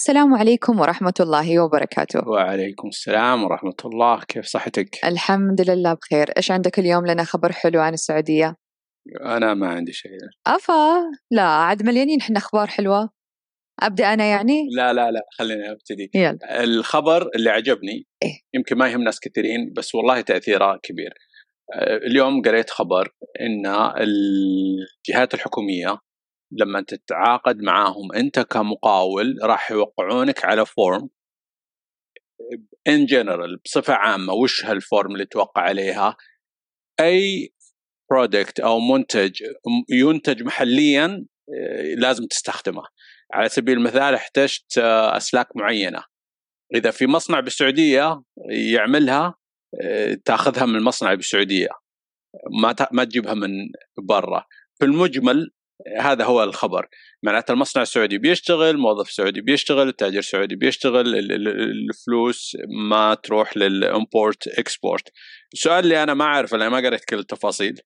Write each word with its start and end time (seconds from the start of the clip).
السلام 0.00 0.34
عليكم 0.34 0.80
ورحمة 0.80 1.14
الله 1.20 1.58
وبركاته. 1.58 2.28
وعليكم 2.28 2.88
السلام 2.88 3.44
ورحمة 3.44 3.74
الله. 3.84 4.20
كيف 4.28 4.46
صحتك؟ 4.46 5.04
الحمد 5.04 5.70
لله 5.70 5.94
بخير. 5.94 6.30
إيش 6.36 6.50
عندك 6.50 6.78
اليوم؟ 6.78 7.06
لنا 7.06 7.24
خبر 7.24 7.52
حلو 7.52 7.80
عن 7.80 7.92
السعودية؟ 7.94 8.56
أنا 9.22 9.54
ما 9.54 9.68
عندي 9.68 9.92
شيء. 9.92 10.10
أفا 10.46 11.02
لا 11.30 11.42
عاد 11.42 11.82
مليانين 11.82 12.20
إحنا 12.20 12.38
أخبار 12.38 12.66
حلوة. 12.66 13.10
أبدأ 13.80 14.12
أنا 14.12 14.24
يعني؟ 14.24 14.68
لا 14.76 14.92
لا 14.92 15.10
لا 15.10 15.20
خليني 15.38 15.70
أبتدي. 15.70 16.10
يلا. 16.14 16.64
الخبر 16.64 17.30
اللي 17.34 17.50
عجبني 17.50 18.06
إيه؟ 18.22 18.40
يمكن 18.54 18.78
ما 18.78 18.88
يهم 18.88 19.02
ناس 19.02 19.20
كثيرين 19.20 19.72
بس 19.76 19.94
والله 19.94 20.20
تأثيره 20.20 20.80
كبير. 20.82 21.14
آه، 21.74 21.96
اليوم 21.96 22.42
قريت 22.42 22.70
خبر 22.70 23.08
إن 23.40 23.66
الجهات 24.00 25.34
الحكومية 25.34 25.98
لما 26.52 26.80
تتعاقد 26.80 27.56
معاهم 27.58 28.12
انت 28.12 28.40
كمقاول 28.40 29.38
راح 29.42 29.70
يوقعونك 29.70 30.44
على 30.44 30.66
form 30.66 31.08
in 32.88 33.06
general 33.06 33.56
بصفة 33.56 33.94
عامة 33.94 34.32
وش 34.32 34.64
هال 34.64 34.80
form 34.80 35.12
اللي 35.12 35.26
توقع 35.26 35.62
عليها؟ 35.62 36.16
أي 37.00 37.52
product 38.10 38.60
أو 38.60 38.80
منتج 38.80 39.42
ينتج 39.90 40.42
محليا 40.42 41.26
آه، 41.58 41.94
لازم 41.94 42.26
تستخدمه. 42.26 42.82
على 43.34 43.48
سبيل 43.48 43.78
المثال 43.78 44.14
احتجت 44.14 44.78
آه، 44.78 45.16
أسلاك 45.16 45.56
معينة. 45.56 46.04
إذا 46.74 46.90
في 46.90 47.06
مصنع 47.06 47.40
بالسعودية 47.40 48.22
يعملها 48.50 49.34
آه، 49.82 50.18
تاخذها 50.24 50.66
من 50.66 50.76
المصنع 50.76 51.14
بالسعودية. 51.14 51.68
ما 52.62 52.74
ما 52.92 53.04
تجيبها 53.04 53.34
من 53.34 53.50
برا. 53.98 54.44
في 54.78 54.84
المجمل 54.84 55.50
هذا 56.00 56.24
هو 56.24 56.42
الخبر. 56.42 56.88
معناته 57.22 57.52
المصنع 57.52 57.82
السعودي 57.82 58.18
بيشتغل 58.18 58.78
موظف 58.78 59.10
سعودي 59.10 59.40
بيشتغل 59.40 59.88
التاجر 59.88 60.18
السعودي 60.18 60.56
بيشتغل 60.56 61.14
الفلوس 61.14 62.56
ما 62.90 63.14
تروح 63.14 63.56
لل 63.56 63.79
import 63.79 64.48
export 64.48 65.12
السؤال 65.54 65.84
اللي 65.84 66.02
أنا 66.02 66.14
ما 66.14 66.24
أعرفه 66.24 66.56
لأن 66.56 66.70
ما 66.70 66.78
قريت 66.78 67.04
كل 67.04 67.18
التفاصيل. 67.18 67.80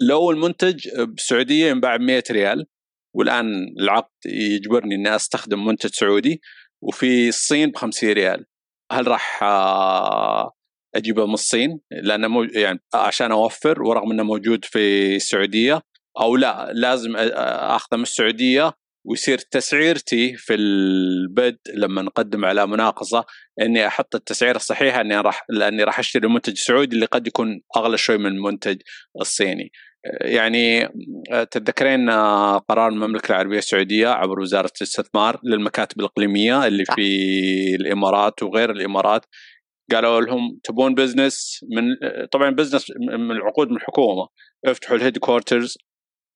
لو 0.00 0.30
المنتج 0.30 0.88
بالسعوديه 0.98 1.70
ينباع 1.70 1.96
ب 1.96 2.00
100 2.00 2.22
ريال 2.30 2.66
والآن 3.16 3.46
العقد 3.80 4.26
يجبرني 4.26 4.94
إني 4.94 5.14
أستخدم 5.16 5.66
منتج 5.66 5.90
سعودي 5.90 6.40
وفي 6.82 7.28
الصين 7.28 7.70
ب 7.70 7.76
50 7.76 8.12
ريال 8.12 8.46
هل 8.92 9.08
راح 9.08 9.42
آه، 9.42 10.52
أجيبه 10.94 11.26
من 11.26 11.34
الصين؟ 11.34 11.80
لأنه 11.90 12.28
مو 12.28 12.42
يعني 12.42 12.80
عشان 12.94 13.32
أوفر 13.32 13.82
ورغم 13.82 14.12
إنه 14.12 14.22
موجود 14.22 14.64
في 14.64 15.16
السعودية؟ 15.16 15.82
أو 16.20 16.36
لا 16.36 16.70
لازم 16.72 17.16
أخذه 17.16 17.96
من 17.96 18.02
السعودية 18.02 18.72
ويصير 19.06 19.38
تسعيرتي 19.38 20.36
في 20.36 20.54
البد 20.54 21.58
لما 21.74 22.02
نقدم 22.02 22.44
على 22.44 22.66
مناقصة 22.66 23.24
إني 23.60 23.86
أحط 23.86 24.14
التسعيره 24.14 24.56
الصحيحه 24.56 25.00
إني 25.00 25.20
راح 25.20 25.44
لأني 25.48 25.84
راح 25.84 25.98
أشتري 25.98 26.28
منتج 26.28 26.54
سعودي 26.56 26.94
اللي 26.96 27.06
قد 27.06 27.26
يكون 27.26 27.60
أغلى 27.76 27.98
شوي 27.98 28.18
من 28.18 28.26
المنتج 28.26 28.76
الصيني. 29.20 29.70
يعني 30.20 30.88
تتذكرين 31.50 32.10
قرار 32.68 32.88
المملكة 32.88 33.32
العربية 33.32 33.58
السعودية 33.58 34.08
عبر 34.08 34.40
وزارة 34.40 34.70
الاستثمار 34.76 35.40
للمكاتب 35.44 36.00
الإقليمية 36.00 36.66
اللي 36.66 36.84
في 36.84 37.76
الإمارات 37.80 38.42
وغير 38.42 38.70
الإمارات؟ 38.70 39.26
قالوا 39.92 40.20
لهم 40.20 40.58
تبون 40.64 40.94
business 40.94 41.64
من 41.76 41.82
طبعا 42.32 42.50
business 42.50 42.86
من 43.18 43.30
العقود 43.30 43.68
من 43.70 43.76
الحكومة. 43.76 44.28
افتحوا 44.64 44.96
ال 44.96 45.18
headquarters 45.18 45.78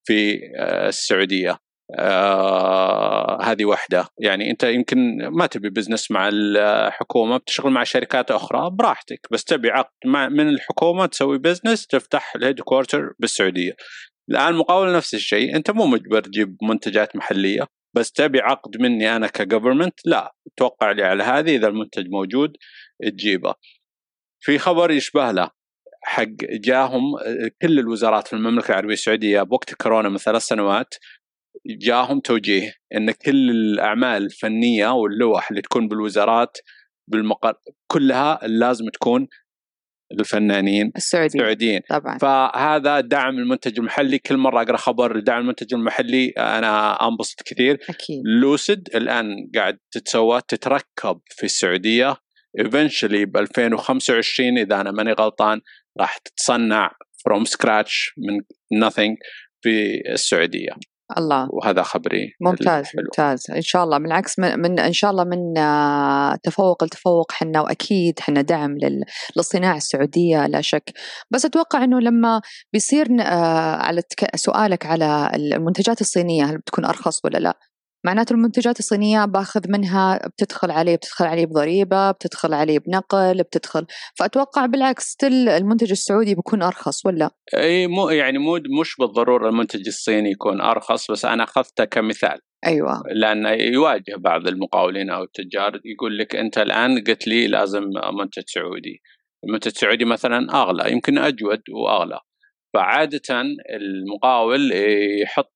في 0.04 0.40
آه، 0.58 0.88
السعودية. 0.88 1.58
آه 1.98 3.42
هذه 3.42 3.64
واحدة 3.64 4.06
يعني 4.18 4.50
أنت 4.50 4.64
يمكن 4.64 5.28
ما 5.28 5.46
تبي 5.46 5.70
business 5.70 6.10
مع 6.10 6.30
الحكومة 6.32 7.36
بتشتغل 7.36 7.72
مع 7.72 7.84
شركات 7.84 8.30
أخرى 8.30 8.70
براحتك. 8.70 9.26
بس 9.30 9.44
تبي 9.44 9.70
عقد 9.70 9.90
من 10.06 10.48
الحكومة 10.48 11.06
تسوي 11.06 11.38
business 11.38 11.86
تفتح 11.86 12.32
ال 12.36 12.60
headquarter 12.60 13.12
بالسعودية. 13.18 13.72
الآن 14.30 14.48
المقاول 14.48 14.96
نفس 14.96 15.14
الشيء. 15.14 15.56
أنت 15.56 15.70
مو 15.70 15.86
مجبر 15.86 16.20
تجيب 16.20 16.56
منتجات 16.62 17.16
محلية. 17.16 17.66
بس 17.96 18.12
تبي 18.12 18.40
عقد 18.40 18.76
مني 18.80 19.16
أنا 19.16 19.26
ك 19.26 19.32
government 19.32 19.94
لا. 20.06 20.34
توقع 20.56 20.90
لي 20.90 21.02
على 21.02 21.22
هذه. 21.24 21.56
إذا 21.56 21.68
المنتج 21.68 22.08
موجود 22.08 22.56
تجيبه. 23.02 23.54
في 24.40 24.58
خبر 24.58 24.90
يشبه 24.90 25.32
له. 25.32 25.50
حق 26.04 26.36
جاهم 26.50 27.02
كل 27.62 27.78
الوزارات 27.78 28.28
في 28.28 28.32
المملكة 28.32 28.70
العربية 28.70 28.92
السعودية 28.92 29.42
بوقت 29.42 29.74
كورونا 29.74 30.08
من 30.08 30.16
ثلاث 30.16 30.42
سنوات 30.42 30.94
جاهم 31.66 32.20
توجيه 32.20 32.72
إن 32.96 33.10
كل 33.10 33.50
الأعمال 33.50 34.24
الفنية 34.24 34.88
واللوح 34.88 35.50
اللي 35.50 35.62
تكون 35.62 35.88
بالوزارات 35.88 36.58
بالمقر 37.10 37.54
كلها 37.86 38.40
لازم 38.42 38.88
تكون 38.88 39.28
الفنانين 40.12 40.92
السعوديين. 40.96 41.42
السعوديين. 41.42 41.80
طبعا. 41.88 42.18
فهذا 42.18 43.00
دعم 43.00 43.38
المنتج 43.38 43.78
المحلي. 43.78 44.18
كل 44.18 44.36
مرة 44.36 44.62
أقرأ 44.62 44.76
خبر 44.76 45.20
دعم 45.20 45.40
المنتج 45.40 45.74
المحلي 45.74 46.28
أنا 46.28 46.92
أنبسط 47.08 47.42
كثير. 47.42 47.74
أكيد. 47.88 48.22
لوسيد 48.24 48.88
الآن 48.94 49.50
قاعد 49.54 49.78
تتسوى 49.90 50.40
تتركب 50.48 51.20
في 51.28 51.44
السعودية 51.44 52.16
eventually 52.58 53.24
ب 53.24 53.36
2025 53.36 54.58
إذا 54.58 54.80
أنا 54.80 54.90
ماني 54.90 55.12
غلطان. 55.12 55.60
راح 56.00 56.18
تتصنع 56.18 56.90
from 57.24 57.44
scratch 57.44 58.14
من 58.18 58.40
nothing 58.84 59.14
في 59.60 60.02
السعودية. 60.12 60.70
الله. 61.18 61.48
وهذا 61.50 61.82
خبري 61.82 62.32
ممتاز 62.40 62.84
الحلو. 62.84 63.02
ممتاز. 63.04 63.50
إن 63.50 63.62
شاء 63.62 63.84
الله 63.84 63.98
بالعكس 63.98 64.38
من, 64.38 64.58
من 64.58 64.78
إن 64.78 64.92
شاء 64.92 65.10
الله 65.10 65.24
من 65.24 65.58
آه، 65.58 66.36
تفوق 66.42 66.84
لتفوق 66.84 67.32
حنا 67.32 67.60
وأكيد 67.60 68.20
حنا 68.20 68.40
دعم 68.40 68.76
للصناعة 69.36 69.76
السعودية 69.76 70.46
لا 70.46 70.60
شك. 70.60 70.92
بس 71.30 71.44
أتوقع 71.44 71.84
إنه 71.84 72.00
لما 72.00 72.40
بيصير 72.72 73.06
آه، 73.20 73.76
على 73.76 74.02
سؤالك 74.34 74.86
على 74.86 75.30
المنتجات 75.34 76.00
الصينية 76.00 76.44
هل 76.44 76.58
بتكون 76.58 76.84
أرخص 76.84 77.24
ولا 77.24 77.38
لا؟ 77.38 77.58
معناته 78.04 78.32
المنتجات 78.32 78.78
الصينية 78.78 79.24
باخذ 79.24 79.60
منها 79.68 80.28
بتدخل 80.28 80.70
عليه 80.70 80.96
بتدخل 80.96 81.24
عليه 81.24 81.46
بضريبة 81.46 82.10
بتدخل 82.10 82.54
عليه 82.54 82.78
بنقل 82.78 83.42
بتدخل. 83.42 83.86
فأتوقع 84.18 84.66
بالعكس 84.66 85.16
تل 85.16 85.48
المنتج 85.48 85.90
السعودي 85.90 86.34
بيكون 86.34 86.62
أرخص 86.62 87.06
ولا؟ 87.06 87.30
أي 87.56 87.86
مو 87.86 88.08
يعني 88.08 88.38
مو 88.38 88.60
مش 88.80 88.96
بالضرورة 88.98 89.48
المنتج 89.48 89.86
الصيني 89.86 90.30
يكون 90.30 90.60
أرخص 90.60 91.10
بس 91.10 91.24
أنا 91.24 91.44
أخذته 91.44 91.84
كمثال. 91.84 92.38
أيوه. 92.66 93.02
لأنه 93.14 93.50
يواجه 93.50 94.16
بعض 94.18 94.46
المقاولين 94.46 95.10
أو 95.10 95.22
التجار 95.22 95.80
يقول 95.84 96.18
لك 96.18 96.36
أنت 96.36 96.58
الآن 96.58 97.04
قلت 97.04 97.26
لي 97.26 97.46
لازم 97.46 97.82
منتج 98.20 98.42
سعودي. 98.46 99.02
المنتج 99.44 99.70
السعودي 99.70 100.04
مثلا 100.04 100.62
أغلى 100.62 100.92
يمكن 100.92 101.18
أجود 101.18 101.60
وأغلى. 101.70 102.20
فعادة 102.74 103.42
المقاول 103.74 104.72
يحط 105.22 105.54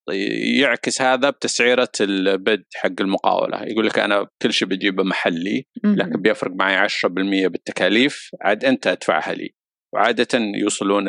يعكس 0.61 1.03
هذا 1.03 1.31
بتسعيرة 1.31 1.89
البد 2.01 2.65
حق 2.75 3.01
المقاولة. 3.01 3.63
يقول 3.63 3.87
لك 3.87 3.99
أنا 3.99 4.27
كل 4.43 4.53
شيء 4.53 4.69
بجيبه 4.69 5.03
محلي 5.03 5.67
لكن 5.85 6.23
بيفرق 6.23 6.53
معي 6.55 6.89
10% 6.89 7.07
بالتكاليف 7.47 8.31
عاد 8.43 8.65
أنت 8.65 8.87
أدفعها 8.87 9.35
لي. 9.35 9.55
وعادة 9.95 10.27
يوصلون 10.35 11.09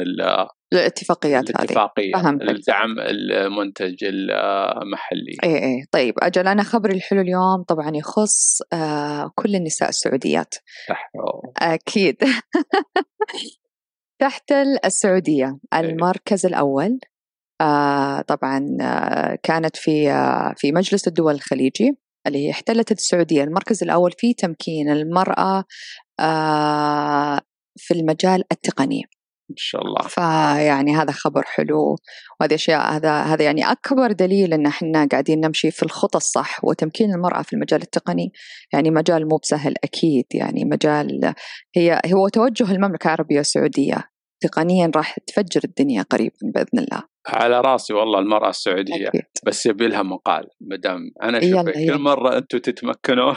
الاتفاقيات 0.74 1.44
هذه. 1.44 1.64
الاتفاقية 1.64 2.12
لدعم 2.26 3.00
المنتج 3.00 4.04
المحلي. 4.04 5.38
إي 5.44 5.64
إي. 5.64 5.86
طيب 5.92 6.14
أجل 6.22 6.48
أنا 6.48 6.64
خبري 6.64 6.94
الحلو 6.94 7.22
اليوم 7.22 7.64
طبعا 7.68 7.92
يخص 7.96 8.62
آه 8.74 9.32
كل 9.36 9.56
النساء 9.56 9.90
السعوديات. 9.90 10.56
أكيد. 11.58 12.18
تحت 14.20 14.52
السعودية 14.86 15.60
إيه. 15.74 15.80
المركز 15.80 16.46
الأول. 16.46 17.00
آه 17.62 18.22
طبعا 18.22 18.78
آه 18.82 19.40
كانت 19.44 19.78
في 19.78 20.12
آه 20.12 20.54
في 20.58 20.72
مجلس 20.72 21.08
الدول 21.08 21.36
الخليجي 21.36 21.98
اللي 22.28 22.52
احتلت 22.52 22.92
السعودية. 22.92 23.44
المركز 23.44 23.84
الأول 23.84 24.12
في 24.18 24.34
تمكين 24.34 24.90
المرأة 24.90 25.64
في 27.78 27.94
المجال 27.94 28.44
التقني. 28.52 29.04
إن 29.50 29.56
شاء 29.58 29.82
الله. 29.82 30.08
فيعني 30.08 30.96
هذا 30.96 31.12
خبر 31.12 31.44
حلو 31.44 31.96
وهذه 32.40 32.54
أشياء 32.54 32.94
هذا 32.94 33.22
هذا 33.22 33.46
يعني 33.46 33.72
أكبر 33.72 34.12
دليل 34.12 34.54
إن 34.54 34.66
إحنا 34.66 35.08
قاعدين 35.12 35.40
نمشي 35.40 35.72
في 35.72 35.84
الخطى 35.84 36.18
الصح 36.18 36.66
وتمكين 36.66 37.14
المرأة 37.14 37.42
في 37.42 37.54
المجال 37.54 37.82
التقني. 37.82 38.32
يعني 38.74 38.92
مجال 38.92 39.28
مو 39.28 39.38
بسهل 39.38 39.74
أكيد 39.84 40.26
يعني 40.34 40.66
مجال 40.66 41.34
هي 41.76 42.02
هو 42.14 42.28
توجه 42.28 42.72
المملكة 42.72 43.08
العربية 43.08 43.40
السعودية. 43.40 44.10
تقنيا 44.42 44.92
راح 44.96 45.20
تفجر 45.20 45.62
الدنيا 45.64 46.02
قريبا 46.02 46.36
بإذن 46.42 46.80
الله. 46.80 47.04
على 47.28 47.62
رأسي 47.62 47.94
والله 47.94 48.20
المرأة 48.20 48.50
السعودية. 48.50 49.08
أكيد. 49.08 49.22
بس 49.46 49.66
يبي 49.66 49.88
لها 49.88 50.04
مقال 50.04 50.48
مدام 50.62 51.00
أنا 51.24 51.40
شوف 51.42 51.70
كل 51.70 51.98
مرة 51.98 52.38
أنتم 52.38 52.58
تتمكنون 52.58 53.36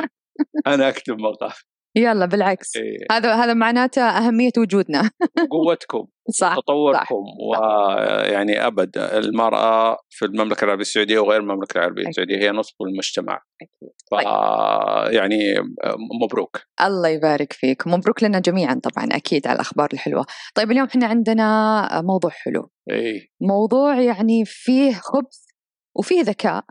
أنا 0.67 0.89
أكتب 0.89 1.19
مقال. 1.19 1.53
يلا 1.97 2.27
بالعكس. 2.27 2.77
إيه. 2.77 2.99
هذا 3.13 3.35
هذا 3.35 3.55
معناته 3.55 4.03
أهمية 4.03 4.53
وجودنا. 4.59 5.11
قوتكم 5.53 6.07
صح 6.31 6.57
تطوركم 6.57 7.25
ويعني 7.51 8.67
أبد. 8.67 8.99
المرأة 8.99 9.99
في 10.11 10.25
المملكة 10.25 10.65
العربية 10.65 10.83
السعودية 10.83 11.19
وغير 11.19 11.41
المملكة 11.41 11.79
العربية 11.79 12.09
السعودية 12.09 12.37
هي 12.37 12.51
نصف 12.51 12.75
المجتمع. 12.81 13.43
ف 14.11 14.15
يعني 15.13 15.39
مبروك. 16.23 16.61
الله 16.81 17.09
يبارك 17.09 17.53
فيك. 17.53 17.87
مبروك 17.87 18.23
لنا 18.23 18.39
جميعا 18.39 18.81
طبعا 18.83 19.09
أكيد 19.13 19.47
على 19.47 19.55
الأخبار 19.55 19.89
الحلوة. 19.93 20.25
طيب 20.55 20.71
اليوم 20.71 20.87
إحنا 20.87 21.07
عندنا 21.07 22.03
موضوع 22.03 22.31
حلو. 22.31 22.71
اي 22.91 23.31
موضوع 23.41 24.01
يعني 24.01 24.45
فيه 24.47 24.93
خبث 24.93 25.39
وفيه 25.97 26.23
ذكاء. 26.23 26.65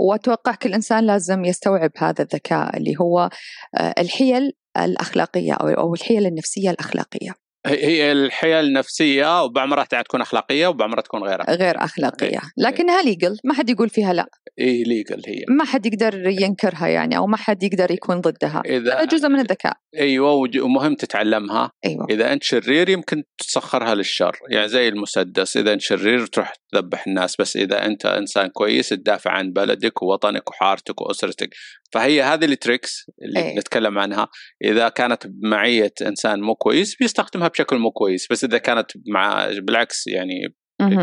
وأتوقع 0.00 0.54
كل 0.54 0.74
إنسان 0.74 1.04
لازم 1.04 1.44
يستوعب 1.44 1.90
هذا 1.98 2.22
الذكاء 2.22 2.76
اللي 2.76 2.94
هو 3.00 3.30
آه، 3.78 3.94
الحيل 3.98 4.52
الأخلاقية 4.78 5.52
أو 5.52 5.94
الحيل 5.94 6.26
النفسية 6.26 6.70
الأخلاقية. 6.70 7.49
هي 7.66 8.12
الحيل 8.12 8.64
النفسيه 8.64 9.42
وبعض 9.42 9.68
مرات 9.68 9.94
تكون 9.94 10.20
أخلاقية 10.20 10.66
وبعض 10.66 10.90
مرات 10.90 11.04
تكون 11.04 11.22
غير 11.22 11.40
أخلاقية. 11.42 11.64
غير 11.64 11.84
اخلاقيه 11.84 12.40
لكنها 12.58 13.02
legal 13.02 13.36
ما 13.44 13.54
حد 13.54 13.70
يقول 13.70 13.88
فيها 13.88 14.12
لا. 14.12 14.26
اي 14.60 14.82
legal 14.82 15.22
هي. 15.26 15.44
ما 15.48 15.64
حد 15.64 15.86
يقدر 15.86 16.26
ينكرها 16.26 16.88
يعني 16.88 17.16
أو 17.16 17.26
ما 17.26 17.36
حد 17.36 17.62
يقدر 17.62 17.90
يكون 17.90 18.20
ضدها. 18.20 18.62
هذا 18.66 19.04
جزء 19.04 19.28
من 19.28 19.40
الذكاء. 19.40 19.76
أيوه 19.96 20.32
ومهم 20.62 20.94
تتعلمها. 20.94 21.70
أيوه. 21.86 22.06
إذا 22.10 22.32
أنت 22.32 22.42
شرير 22.42 22.88
يمكن 22.88 23.24
تسخرها 23.38 23.94
للشر. 23.94 24.38
يعني 24.50 24.68
زي 24.68 24.88
المسدس 24.88 25.56
إذا 25.56 25.72
أنت 25.72 25.80
شرير 25.80 26.26
تروح 26.26 26.52
تذبح 26.72 27.06
الناس 27.06 27.36
بس 27.40 27.56
إذا 27.56 27.86
أنت 27.86 28.06
إنسان 28.06 28.48
كويس 28.48 28.88
تدافع 28.88 29.30
عن 29.30 29.52
بلدك 29.52 30.02
ووطنك 30.02 30.50
وحارتك 30.50 31.00
وأسرتك. 31.00 31.50
فهي 31.92 32.22
هذه 32.22 32.44
ال 32.44 32.53
tricks 32.53 33.10
اللي 33.22 33.40
أي. 33.40 33.54
نتكلم 33.54 33.98
عنها 33.98 34.28
إذا 34.64 34.88
كانت 34.88 35.26
بمعيه 35.26 35.92
إنسان 36.06 36.40
مو 36.40 36.54
كويس 36.54 36.96
بيستخدمها 36.96 37.48
بشكل 37.48 37.78
مو 37.78 37.90
كويس 37.90 38.26
بس 38.30 38.44
إذا 38.44 38.58
كانت 38.58 38.90
مع 39.08 39.50
بالعكس 39.62 40.06
يعني 40.06 40.54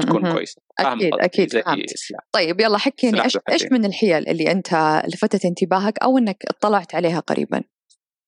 تكون. 0.01 0.31
كويسه 0.33 0.61
أكيد؟ 0.79 1.13
أكيد 1.13 1.53
فهمت. 1.53 1.93
طيب 2.31 2.61
يلا 2.61 2.77
حكيني 2.77 3.23
إيش. 3.51 3.65
من 3.71 3.85
الحيل 3.85 4.27
اللي 4.27 4.51
أنت 4.51 5.01
لفتت 5.07 5.45
انتباهك 5.45 5.99
أو 6.03 6.17
إنك 6.17 6.43
اطلعت 6.49 6.95
عليها 6.95 7.19
قريبا 7.19 7.63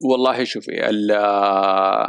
والله 0.04 0.44
شوفي 0.44 0.90
ال- 0.90 1.12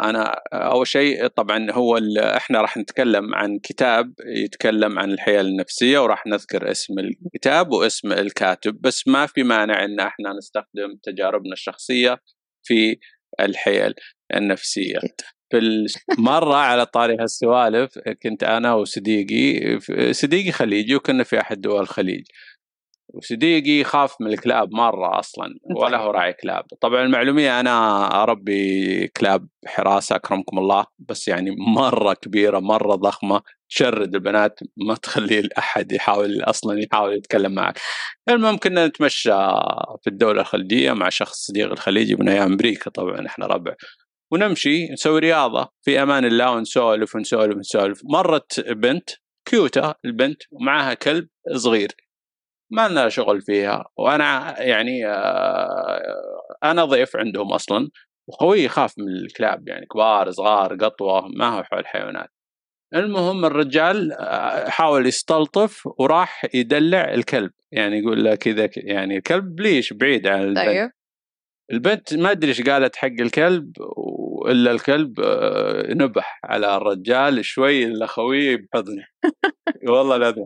أنا 0.09 0.41
أول 0.53 0.87
شيء 0.87 1.27
طبعا 1.27 1.71
هو 1.71 1.99
إحنا 2.19 2.61
راح 2.61 2.77
نتكلم 2.77 3.35
عن 3.35 3.59
كتاب 3.59 4.15
يتكلم 4.27 4.99
عن 4.99 5.11
الحيل 5.13 5.47
النفسية 5.47 5.99
وراح 5.99 6.27
نذكر 6.27 6.71
اسم 6.71 6.99
الكتاب 6.99 7.73
واسم 7.73 8.13
الكاتب 8.13 8.81
بس 8.81 9.09
ما 9.09 9.27
في 9.27 9.43
مانع 9.43 9.85
إن 9.85 10.01
إحنا 10.01 10.33
نستخدم 10.33 10.97
تجاربنا 11.03 11.53
الشخصية 11.53 12.21
في 12.63 12.97
الحيل 13.41 13.95
النفسية. 14.35 14.99
في 15.51 15.87
مره 16.19 16.57
على 16.71 16.87
طاري 16.87 17.17
هالسوالف 17.21 17.99
كنت 18.23 18.43
أنا 18.45 18.75
وصديقي 18.75 19.79
صديقي 20.13 20.53
خليجي 20.53 20.95
وكنا 20.95 21.25
في 21.25 21.41
أحد 21.41 21.61
دول 21.61 21.81
الخليج 21.81 22.25
وصديقي 23.15 23.81
يخاف 23.81 24.15
من 24.21 24.27
الكلاب 24.27 24.75
مرة 24.75 25.19
أصلا 25.19 25.47
ولا 25.77 25.99
هو 25.99 26.11
راعي 26.11 26.33
كلاب. 26.33 26.65
طبعا 26.81 27.03
المعلومية 27.03 27.61
أنا 27.61 28.07
أربي 28.23 29.07
كلاب 29.09 29.49
حراسة 29.67 30.17
أكرمكم 30.17 30.59
الله 30.59 30.85
بس 30.99 31.29
يعني 31.29 31.51
مرة 31.77 32.15
كبيرة 32.15 32.59
مرة 32.59 32.95
ضخمة 32.95 33.43
تشرد 33.71 34.15
البنات 34.15 34.61
ما 34.77 34.95
تخلي 34.95 35.49
احد 35.59 35.93
يحاول 35.93 36.43
أصلا 36.43 36.81
يحاول 36.81 37.17
يتكلم 37.17 37.53
معك. 37.53 37.79
المهم 38.29 38.57
كنا 38.57 38.87
نتمشى 38.87 39.31
في 40.03 40.07
الدولة 40.07 40.41
الخليجية 40.41 40.93
مع 40.93 41.09
شخص 41.09 41.47
صديق 41.47 41.71
الخليجي 41.73 42.15
من 42.15 42.29
أيام 42.29 42.53
أمريكا 42.53 42.91
طبعا 42.91 43.27
إحنا 43.27 43.47
ربع. 43.47 43.75
ونمشي 44.33 44.93
نسوي 44.93 45.19
رياضة 45.19 45.69
في 45.83 46.03
أمان 46.03 46.25
الله 46.25 46.51
ونسولف 46.51 47.15
ونسولف 47.15 47.57
ونسولف. 47.57 48.01
مرت 48.05 48.61
بنت 48.61 49.11
كيوتة 49.45 49.95
البنت 50.05 50.43
ومعها 50.51 50.95
كلب 50.95 51.29
صغير. 51.55 51.89
ما 52.71 52.89
لنا 52.89 53.09
شغل 53.09 53.41
فيها 53.41 53.85
وأنا 53.97 54.61
يعني 54.63 55.07
آه، 55.07 56.43
أنا 56.65 56.85
ضيف 56.85 57.17
عندهم 57.17 57.53
أصلا 57.53 57.91
وخوي 58.29 58.65
يخاف 58.65 58.99
من 58.99 59.09
الكلاب 59.09 59.69
يعني 59.69 59.87
كبار 59.87 60.31
صغار 60.31 60.77
قطوة 60.77 61.29
ما 61.29 61.49
هو 61.49 61.63
حول 61.63 61.81
الحيوانات 61.81 62.29
المهم 62.95 63.45
الرجال 63.45 64.13
آه، 64.13 64.69
حاول 64.69 65.07
يستلطف 65.07 65.89
وراح 65.99 66.47
يدلع 66.55 67.15
الكلب 67.15 67.51
يعني 67.73 67.99
يقول 67.99 68.25
له 68.25 68.35
كذا 68.35 68.69
يعني 68.77 69.17
الكلب 69.17 69.61
ليش 69.61 69.93
بعيد 69.93 70.27
عن 70.27 70.43
البنت 70.43 70.67
طيب. 70.67 70.91
البنت 71.73 72.15
ما 72.15 72.31
أدري 72.31 72.49
إيش 72.49 72.63
قالت 72.63 72.97
حق 72.97 73.07
الكلب 73.07 73.73
الا 74.49 74.71
الكلب 74.71 75.21
آه، 75.21 75.95
نبح 75.95 76.41
على 76.45 76.77
الرجال 76.77 77.45
شوي 77.45 77.85
الا 77.85 78.07
خويه 78.07 78.57
بحضنه. 78.57 79.05
والله 79.89 80.17
لازم 80.17 80.45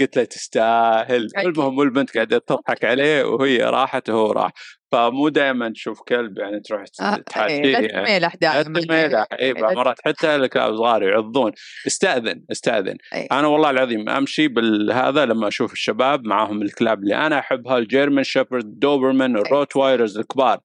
قلت 0.00 0.16
له 0.16 0.24
تستاهل. 0.24 1.28
المهم 1.38 1.78
والبنت 1.78 2.14
قاعدة 2.14 2.38
تضحك 2.38 2.84
عليه 2.84 3.24
وهي 3.24 3.58
راحت 3.58 4.10
وهو 4.10 4.32
راح. 4.32 4.52
فمو 4.92 5.28
دائما 5.28 5.68
تشوف 5.68 6.00
كلب 6.00 6.38
يعني 6.38 6.60
تروح 6.60 6.84
آه، 7.00 7.46
إيه، 7.46 7.72
لا 7.72 7.80
يعني. 7.80 8.06
تميلح 8.06 8.34
دائما 8.34 9.26
اي 9.40 9.52
مرات 9.52 9.96
حتى 10.04 10.36
الكلاب 10.36 10.76
صغار 10.76 11.02
يعضون. 11.02 11.52
استأذن 11.86 12.44
استأذن. 12.52 12.96
أي. 13.14 13.28
أنا 13.32 13.46
والله 13.46 13.70
العظيم 13.70 14.08
أمشي 14.08 14.48
بالهذا 14.48 15.24
لما 15.24 15.48
أشوف 15.48 15.72
الشباب 15.72 16.26
معاهم 16.26 16.62
الكلاب 16.62 17.02
اللي 17.02 17.14
أنا 17.14 17.38
احبها 17.38 17.78
ال 17.78 17.85
German 17.85 18.24
Shepherd 18.24 18.78
Doberman 18.78 19.30
ال 19.30 19.36
Rottweilers 19.36 20.18
الكبار. 20.18 20.60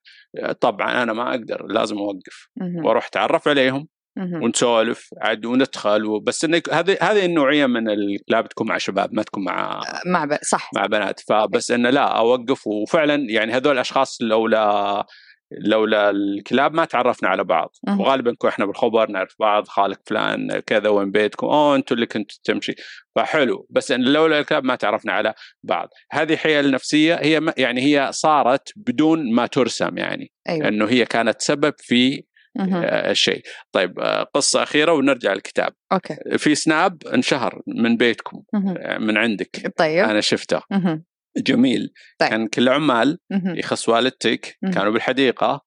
طبعا 0.61 1.03
أنا 1.03 1.13
ما 1.13 1.29
أقدر 1.29 1.65
لازم 1.65 1.97
أوقف. 1.97 2.49
وأروح 2.83 3.05
أتعرف 3.05 3.47
عليهم. 3.47 3.87
ونسولف 4.17 5.09
عاد 5.21 5.45
وندخل 5.45 6.19
بس 6.19 6.45
إنك 6.45 6.73
هذه 6.73 6.97
هذه 7.01 7.25
النوعية 7.25 7.65
من 7.65 7.89
الكلاب 7.89 8.49
تكون 8.49 8.67
مع 8.67 8.77
شباب 8.77 9.13
ما 9.13 9.23
تكون 9.23 9.43
مع 9.43 9.81
مع 10.05 10.25
ب... 10.25 10.37
صح. 10.41 10.69
مع 10.75 10.85
بنات. 10.85 11.19
فبس 11.19 11.71
إنه 11.71 11.89
لا 11.89 12.17
أوقف. 12.17 12.67
وفعلا 12.67 13.15
يعني 13.29 13.53
هذول 13.53 13.73
الأشخاص 13.73 14.21
لولا 14.21 15.05
لولا 15.51 16.09
الكلاب 16.09 16.73
ما 16.73 16.85
تعرفنا 16.85 17.29
على 17.29 17.43
بعض. 17.43 17.69
مهم. 17.87 18.01
وغالبا 18.01 18.31
نكون 18.31 18.49
إحنا 18.49 18.65
بالخبر 18.65 19.09
نعرف 19.11 19.35
بعض 19.39 19.67
خالك 19.67 19.99
فلان 20.05 20.59
كذا 20.59 20.89
وين 20.89 21.11
بيتكم؟ 21.11 21.47
أوه 21.47 21.75
أنتم 21.75 21.95
اللي 21.95 22.05
كنتوا 22.05 22.37
تمشي. 22.43 22.75
فحلو. 23.15 23.67
بس 23.69 23.91
إن 23.91 24.01
لولا 24.03 24.39
الكلاب 24.39 24.63
ما 24.63 24.75
تعرفنا 24.75 25.13
على 25.13 25.33
بعض. 25.63 25.89
هذه 26.11 26.35
حيل 26.35 26.71
نفسية 26.71 27.15
هي 27.15 27.39
ما- 27.39 27.53
يعني 27.57 27.81
هي 27.81 28.09
صارت 28.11 28.71
بدون 28.75 29.33
ما 29.33 29.47
ترسم 29.47 29.97
يعني. 29.97 30.31
أيوه. 30.49 30.67
إنه 30.67 30.85
هي 30.85 31.05
كانت 31.05 31.41
سبب 31.41 31.73
في. 31.77 32.23
آه، 32.59 33.11
الشيء. 33.11 33.41
طيب 33.71 33.99
آه، 33.99 34.23
قصة 34.23 34.63
أخيرة 34.63 34.91
ونرجع 34.93 35.33
للكتاب. 35.33 35.73
أوكي. 35.91 36.15
في 36.37 36.55
سناب 36.55 36.97
انشهر 37.13 37.61
من 37.67 37.97
بيتكم. 37.97 38.43
آه، 38.55 38.97
من 38.97 39.17
عندك. 39.17 39.73
طيب. 39.77 40.05
أنا 40.05 40.21
شفته. 40.21 40.61
مهم. 40.71 41.03
جميل 41.37 41.93
طيب. 42.19 42.29
كان 42.29 42.47
كل 42.47 42.69
عمال. 42.69 43.19
يخص 43.31 43.89
والدتك. 43.89 44.57
كانوا 44.73 44.91
بالحديقة 44.91 45.65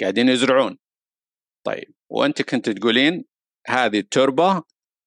قاعدين 0.00 0.28
يزرعون 0.28 0.78
طيب 1.66 1.94
وأنت 2.10 2.42
كنت 2.42 2.70
تقولين 2.70 3.24
هذه 3.68 3.98
التربة 3.98 4.62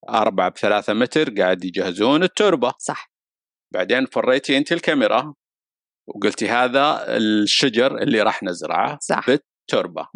أربعة 0.08 0.50
بثلاثة 0.50 0.92
متر 0.92 1.34
قاعد 1.34 1.64
يجهزون 1.64 2.22
التربة 2.22 2.72
صح 2.78 3.12
بعدين 3.74 4.06
فريتي 4.06 4.56
أنت 4.56 4.72
الكاميرا 4.72 5.34
وقلتي 6.08 6.48
هذا 6.48 7.16
الشجر 7.16 7.98
اللي 8.02 8.22
راح 8.22 8.42
نزرعه 8.42 8.98
صح 9.02 9.26
بالتربة. 9.26 10.06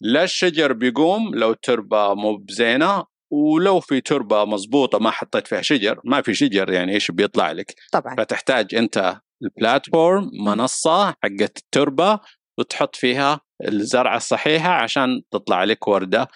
لا 0.00 0.24
الشجر 0.24 0.72
بيقوم 0.72 1.34
لو 1.34 1.50
التربة 1.50 2.14
مو 2.14 2.36
بزينة 2.36 3.04
ولو 3.30 3.80
في 3.80 4.00
تربة 4.00 4.44
مضبوطة 4.44 4.98
ما 4.98 5.10
حطيت 5.10 5.46
فيها 5.46 5.62
شجر 5.62 6.00
ما 6.04 6.22
في 6.22 6.34
شجر 6.34 6.70
يعني 6.70 6.92
إيش 6.94 7.10
بيطلع 7.10 7.52
لك؟ 7.52 7.74
طبعا. 7.92 8.16
فتحتاج 8.16 8.74
أنت 8.74 9.20
البلاتفورم 9.42 10.30
منصة 10.46 11.10
حقت 11.10 11.58
التربة 11.58 12.20
وتحط 12.58 12.96
فيها 12.96 13.40
الزرعة 13.68 14.16
الصحيحة 14.16 14.70
عشان 14.70 15.22
تطلع 15.30 15.64
لك 15.64 15.88
وردة 15.88 16.28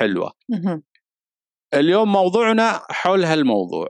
حلوة. 0.00 0.32
مهم. 0.48 0.82
اليوم 1.74 2.12
موضوعنا 2.12 2.80
حول 2.90 3.24
هالموضوع. 3.24 3.88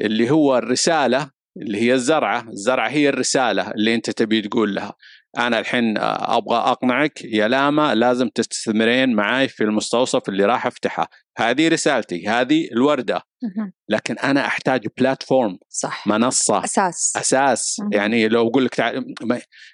اللي 0.00 0.30
هو 0.30 0.58
الرسالة 0.58 1.30
اللي 1.56 1.78
هي 1.82 1.94
الزرعة. 1.94 2.48
الزرعة 2.48 2.88
هي 2.88 3.08
الرسالة 3.08 3.70
اللي 3.70 3.94
أنت 3.94 4.10
تبي 4.10 4.42
تقول 4.42 4.74
لها. 4.74 4.94
أنا 5.38 5.58
الحين 5.58 5.98
أبغى 5.98 6.56
أقنعك 6.56 7.24
يا 7.24 7.48
لاما 7.48 7.94
لازم 7.94 8.28
تستثمرين 8.28 9.14
معاي 9.14 9.48
في 9.48 9.64
المستوصف 9.64 10.28
اللي 10.28 10.44
راح 10.44 10.66
أفتحه. 10.66 11.08
هذه 11.36 11.68
رسالتي 11.68 12.28
هذه 12.28 12.68
الوردة. 12.72 13.22
مهم. 13.42 13.72
لكن 13.88 14.18
أنا 14.18 14.46
أحتاج 14.46 14.86
بلاتفورم 14.98 15.58
صح. 15.68 16.06
منصة. 16.06 16.64
أساس. 16.64 17.12
أساس. 17.16 17.82
يعني 17.92 18.28
لو 18.28 18.48
أقول 18.48 18.64
لك 18.64 19.04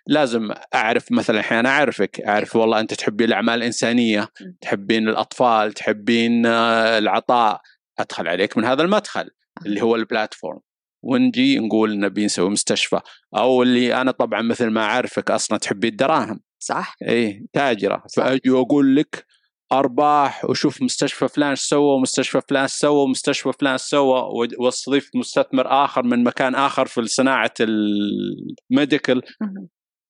لازم 0.06 0.50
أعرف 0.74 1.12
مثلا 1.12 1.38
الحين 1.38 1.58
أنا 1.58 1.68
أعرفك 1.68 2.20
أعرف 2.20 2.56
والله 2.56 2.80
أنت 2.80 2.94
تحبين 2.94 3.28
الأعمال 3.28 3.54
الإنسانية 3.54 4.28
مم. 4.40 4.56
تحبين 4.60 5.08
الأطفال 5.08 5.72
تحبين 5.72 6.46
آه، 6.46 6.98
العطاء. 6.98 7.60
أدخل 7.98 8.28
عليك 8.28 8.56
من 8.56 8.64
هذا 8.64 8.82
المدخل 8.82 9.30
اللي 9.66 9.82
هو 9.82 9.96
ال 9.96 10.03
platform 10.03 10.60
ونجي 11.02 11.58
نقول 11.58 11.98
نبي 12.00 12.24
نسوي 12.24 12.50
مستشفى. 12.50 13.00
أو 13.36 13.62
اللي 13.62 14.00
أنا 14.00 14.10
طبعا 14.10 14.42
مثل 14.42 14.66
ما 14.66 14.80
أعرفك 14.80 15.30
أصلا 15.30 15.58
تحبي 15.58 15.88
الدراهم. 15.88 16.40
صح. 16.58 16.96
اي 17.08 17.46
تاجرة. 17.52 18.02
صح. 18.06 18.24
فأجي 18.24 18.50
وأقول 18.50 18.96
لك 18.96 19.26
أرباح 19.72 20.44
وشوف 20.44 20.82
مستشفى 20.82 21.28
فلان 21.28 21.54
سوى 21.54 21.94
ومستشفى 21.94 22.40
فلان 22.48 22.66
سوى 22.66 23.02
ومستشفى 23.02 23.52
فلان 23.60 23.78
سوى 23.78 24.24
واستضيف 24.58 25.10
مستثمر 25.14 25.84
آخر 25.84 26.02
من 26.02 26.24
مكان 26.24 26.54
آخر 26.54 26.86
في 26.86 27.06
صناعة 27.06 27.54
ال 27.60 27.78
medical. 27.78 29.22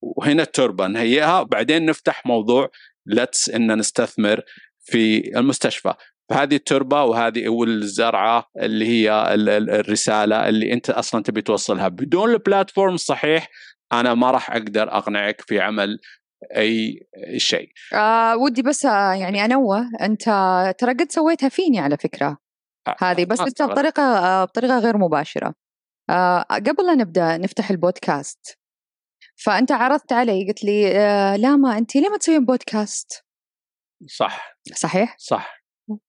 وهنا 0.01 0.43
التربة 0.43 0.87
نهيئها. 0.87 1.43
بعدين 1.43 1.85
نفتح 1.85 2.25
موضوع 2.25 2.69
لتس 3.05 3.49
إن 3.49 3.77
نستثمر 3.79 4.41
في 4.79 5.31
المستشفى. 5.39 5.93
فهذه 6.29 6.55
التربة 6.55 7.03
وهذه 7.03 7.49
والزرعه 7.49 8.45
اللي 8.61 8.85
هي 8.87 9.33
ال- 9.33 9.49
ال- 9.49 9.69
الرسالة 9.69 10.49
اللي 10.49 10.73
أنت 10.73 10.89
أصلا 10.89 11.23
تبي 11.23 11.41
توصلها. 11.41 11.87
بدون 11.87 12.31
البلاتفورم 12.31 12.93
الصحيح 12.93 13.49
أنا 13.93 14.13
ما 14.13 14.31
راح 14.31 14.51
أقدر 14.51 14.97
أقنعك 14.97 15.41
في 15.41 15.59
عمل 15.59 15.99
أي 16.55 17.07
شيء. 17.37 17.69
آه 17.93 18.37
ودي 18.37 18.61
بس 18.61 18.85
آه 18.85 19.13
يعني 19.13 19.45
أنوه 19.45 19.89
أنت 20.01 20.23
ترى 20.79 20.93
قد 20.93 21.11
سويتها 21.11 21.49
فيني 21.49 21.79
على 21.79 21.97
فكرة. 21.97 22.37
هذه 22.99 23.25
بس 23.25 23.39
ما 23.39 23.45
انت 23.45 23.53
استغرب. 23.61 23.71
بطريقة 23.71 24.03
آه 24.03 24.45
بطريقة 24.45 24.79
غير 24.79 24.97
مباشرة. 24.97 25.53
آه 26.09 26.41
قبل 26.41 26.85
لا 26.85 26.95
نبدأ 26.95 27.37
نفتح 27.37 27.69
البودكاست 27.69 28.57
فأنت 29.35 29.71
عرضت 29.71 30.13
علي 30.13 30.47
قلت 30.47 30.63
لي 30.63 30.97
آه 30.97 31.35
لا 31.35 31.55
ما 31.55 31.77
أنت 31.77 31.95
ليه 31.95 32.09
ما 32.09 32.17
تسوين 32.17 32.45
بودكاست؟ 32.45 33.25
صح. 34.07 34.57
صحيح؟ 34.73 35.15
صح. 35.19 35.59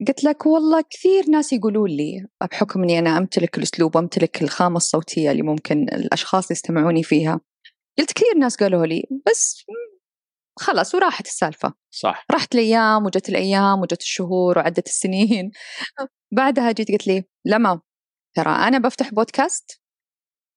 قلت 0.09 0.25
لك 0.25 0.47
والله 0.47 0.85
كثير 0.91 1.31
ناس 1.31 1.53
يقولوا 1.53 1.89
لي 1.89 2.27
بحكم 2.51 2.83
إني 2.83 2.99
أنا 2.99 3.19
أمتلك 3.19 3.59
الأسلوب 3.59 3.97
وأمتلك 3.97 4.43
الخامة 4.43 4.77
الصوتية 4.77 5.31
اللي 5.31 5.43
ممكن 5.43 5.83
الأشخاص 5.83 6.51
يستمعوني 6.51 7.03
فيها 7.03 7.41
قلت 7.99 8.13
كثير 8.13 8.35
ناس 8.39 8.57
قالوا 8.57 8.87
لي 8.87 9.05
بس 9.31 9.65
خلاص 10.61 10.95
وراحت 10.95 11.27
السالفة. 11.27 11.75
صح. 11.91 12.27
راحت 12.31 12.55
الأيام 12.55 13.07
وجت 13.07 13.29
الأيام 13.29 13.81
وجت 13.81 14.01
الشهور 14.01 14.59
وعدت 14.59 14.87
السنين. 14.87 15.51
بعدها 16.39 16.73
جيت 16.73 16.91
قلت 16.91 17.07
لي 17.07 17.25
لما 17.45 17.81
ترى 18.37 18.51
أنا 18.51 18.79
بفتح 18.79 19.11
بودكاست 19.11 19.81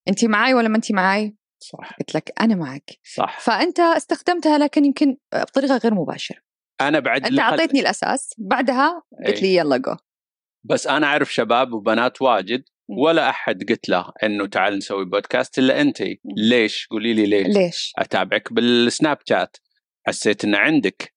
أنت 0.07 0.25
معاي 0.25 0.53
ولا 0.53 0.67
ما 0.67 0.75
أنت 0.75 0.91
معاي؟ 0.91 1.35
صح. 1.59 1.93
قلت 1.99 2.15
لك 2.15 2.41
أنا 2.41 2.55
معك 2.55 2.99
صح. 3.15 3.39
فأنت 3.39 3.79
استخدمتها 3.79 4.57
لكن 4.57 4.85
يمكن 4.85 5.17
بطريقة 5.33 5.77
غير 5.77 5.93
مباشرة. 5.93 6.37
أنا 6.81 6.99
بعد 6.99 7.25
أنت 7.25 7.39
أعطيتني 7.39 7.79
الأساس 7.79 8.33
بعدها 8.37 9.03
قلت 9.27 9.41
لي 9.41 9.55
يلا 9.55 9.77
جو 9.77 9.95
بس 10.63 10.87
أنا 10.87 11.07
أعرف 11.07 11.33
شباب 11.33 11.73
وبنات 11.73 12.21
واجد. 12.21 12.63
ولا 12.87 13.29
أحد 13.29 13.63
قلت 13.69 13.89
له 13.89 14.11
إنه 14.23 14.47
تعال 14.47 14.77
نسوي 14.77 15.05
بودكاست 15.05 15.59
إلا 15.59 15.81
أنت. 15.81 16.03
ليش؟ 16.37 16.87
قولي 16.91 17.13
لي 17.13 17.25
ليش؟ 17.25 17.57
ليش؟ 17.57 17.93
أتابعك 17.97 18.53
بالسناب 18.53 19.17
شات. 19.29 19.57
حسيت 20.07 20.45
إن 20.45 20.55
عندك. 20.55 21.13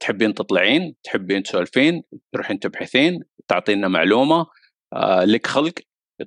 تحبين 0.00 0.34
تطلعين 0.34 0.94
تحبين 1.02 1.42
تسولفين 1.42 2.02
تروحين 2.32 2.58
تبحثين 2.58 3.20
تعطينا 3.48 3.88
معلومة 3.88 4.46
آه 4.92 5.24
لك 5.24 5.46
خلق 5.46 5.72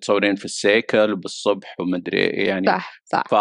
تصورين 0.01 0.36
في 0.36 0.45
السيكل 0.45 1.15
بالصبح 1.15 1.75
ومدري 1.79 2.25
يعني 2.25 2.67
صح 2.67 3.01
صح 3.05 3.24
ف 3.29 3.33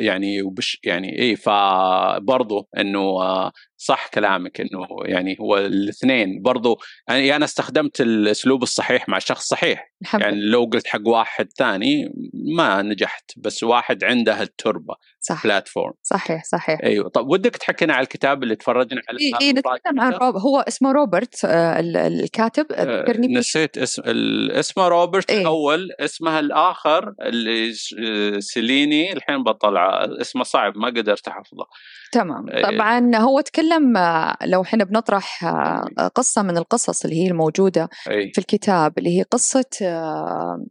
يعني 0.00 0.42
وبش 0.42 0.80
يعني 0.84 1.22
اي 1.22 1.36
فبرضو 1.36 2.68
إنه 2.78 3.00
آه، 3.00 3.52
صح 3.82 4.06
كلامك 4.14 4.60
إنه 4.60 4.86
يعني 5.04 5.36
هو 5.40 5.58
الاثنين. 5.58 6.42
برضو 6.42 6.78
يعني 7.08 7.36
أنا 7.36 7.44
استخدمت 7.44 8.00
الأسلوب 8.00 8.62
الصحيح 8.62 9.08
مع 9.08 9.18
شخص 9.18 9.46
صحيح. 9.46 9.92
الحمد 10.02 10.20
يعني 10.20 10.40
لو 10.40 10.64
قلت 10.72 10.86
حق 10.86 11.00
واحد 11.08 11.48
ثاني 11.58 12.12
ما 12.56 12.82
نجحت 12.82 13.24
بس 13.36 13.62
واحد 13.62 14.04
عنده 14.04 14.42
التربه 14.42 14.94
صح. 15.20 15.44
بلاتفورم. 15.44 15.92
صحيح 16.02 16.44
صحيح. 16.44 16.80
أيوه. 16.82 17.08
طب 17.08 17.28
ودك 17.30 17.56
تحكينا 17.56 17.94
على 17.94 18.02
الكتاب 18.02 18.42
اللي 18.42 18.56
تفرجنا 18.56 19.00
عليه؟ 19.08 19.20
إي 19.20 19.32
إي 19.46 19.52
نتكلم 19.52 20.00
عن 20.00 20.12
روب 20.12 20.36
هو 20.36 20.60
اسمه 20.60 20.92
روبرت 20.92 21.44
آه، 21.44 21.80
ال- 21.80 21.96
الكاتب. 21.96 22.66
آه، 22.72 23.00
ذكرني. 23.02 23.34
نسيت 23.34 23.78
اسم 23.78 24.02
اسمه 24.50 24.88
روبرت 24.88 25.30
إيه. 25.30 25.40
الأول. 25.40 25.88
اسمها 26.00 26.40
الآخر 26.40 27.14
اللي 27.22 27.72
آه، 27.98 28.38
سيليني. 28.38 29.12
الحين 29.12 29.42
بطلع. 29.42 30.04
اسمه 30.20 30.42
صعب 30.44 30.76
ما 30.78 30.86
قدرت 30.88 31.28
أحفظه. 31.28 31.64
تمام. 32.12 32.48
إيه. 32.48 32.62
طبعا 32.62 33.16
هو 33.16 33.40
تكلم 33.40 33.69
آه، 33.76 34.36
لو 34.44 34.62
إحنا 34.62 34.84
بنطرح 34.84 35.44
آه، 35.44 36.10
قصة 36.14 36.42
من 36.42 36.56
القصص 36.56 37.04
اللي 37.04 37.16
هي 37.16 37.28
الموجودة 37.28 37.88
أي. 38.10 38.30
في 38.34 38.38
الكتاب 38.38 38.98
اللي 38.98 39.18
هي 39.18 39.22
قصة 39.22 39.64
آه، 39.82 40.66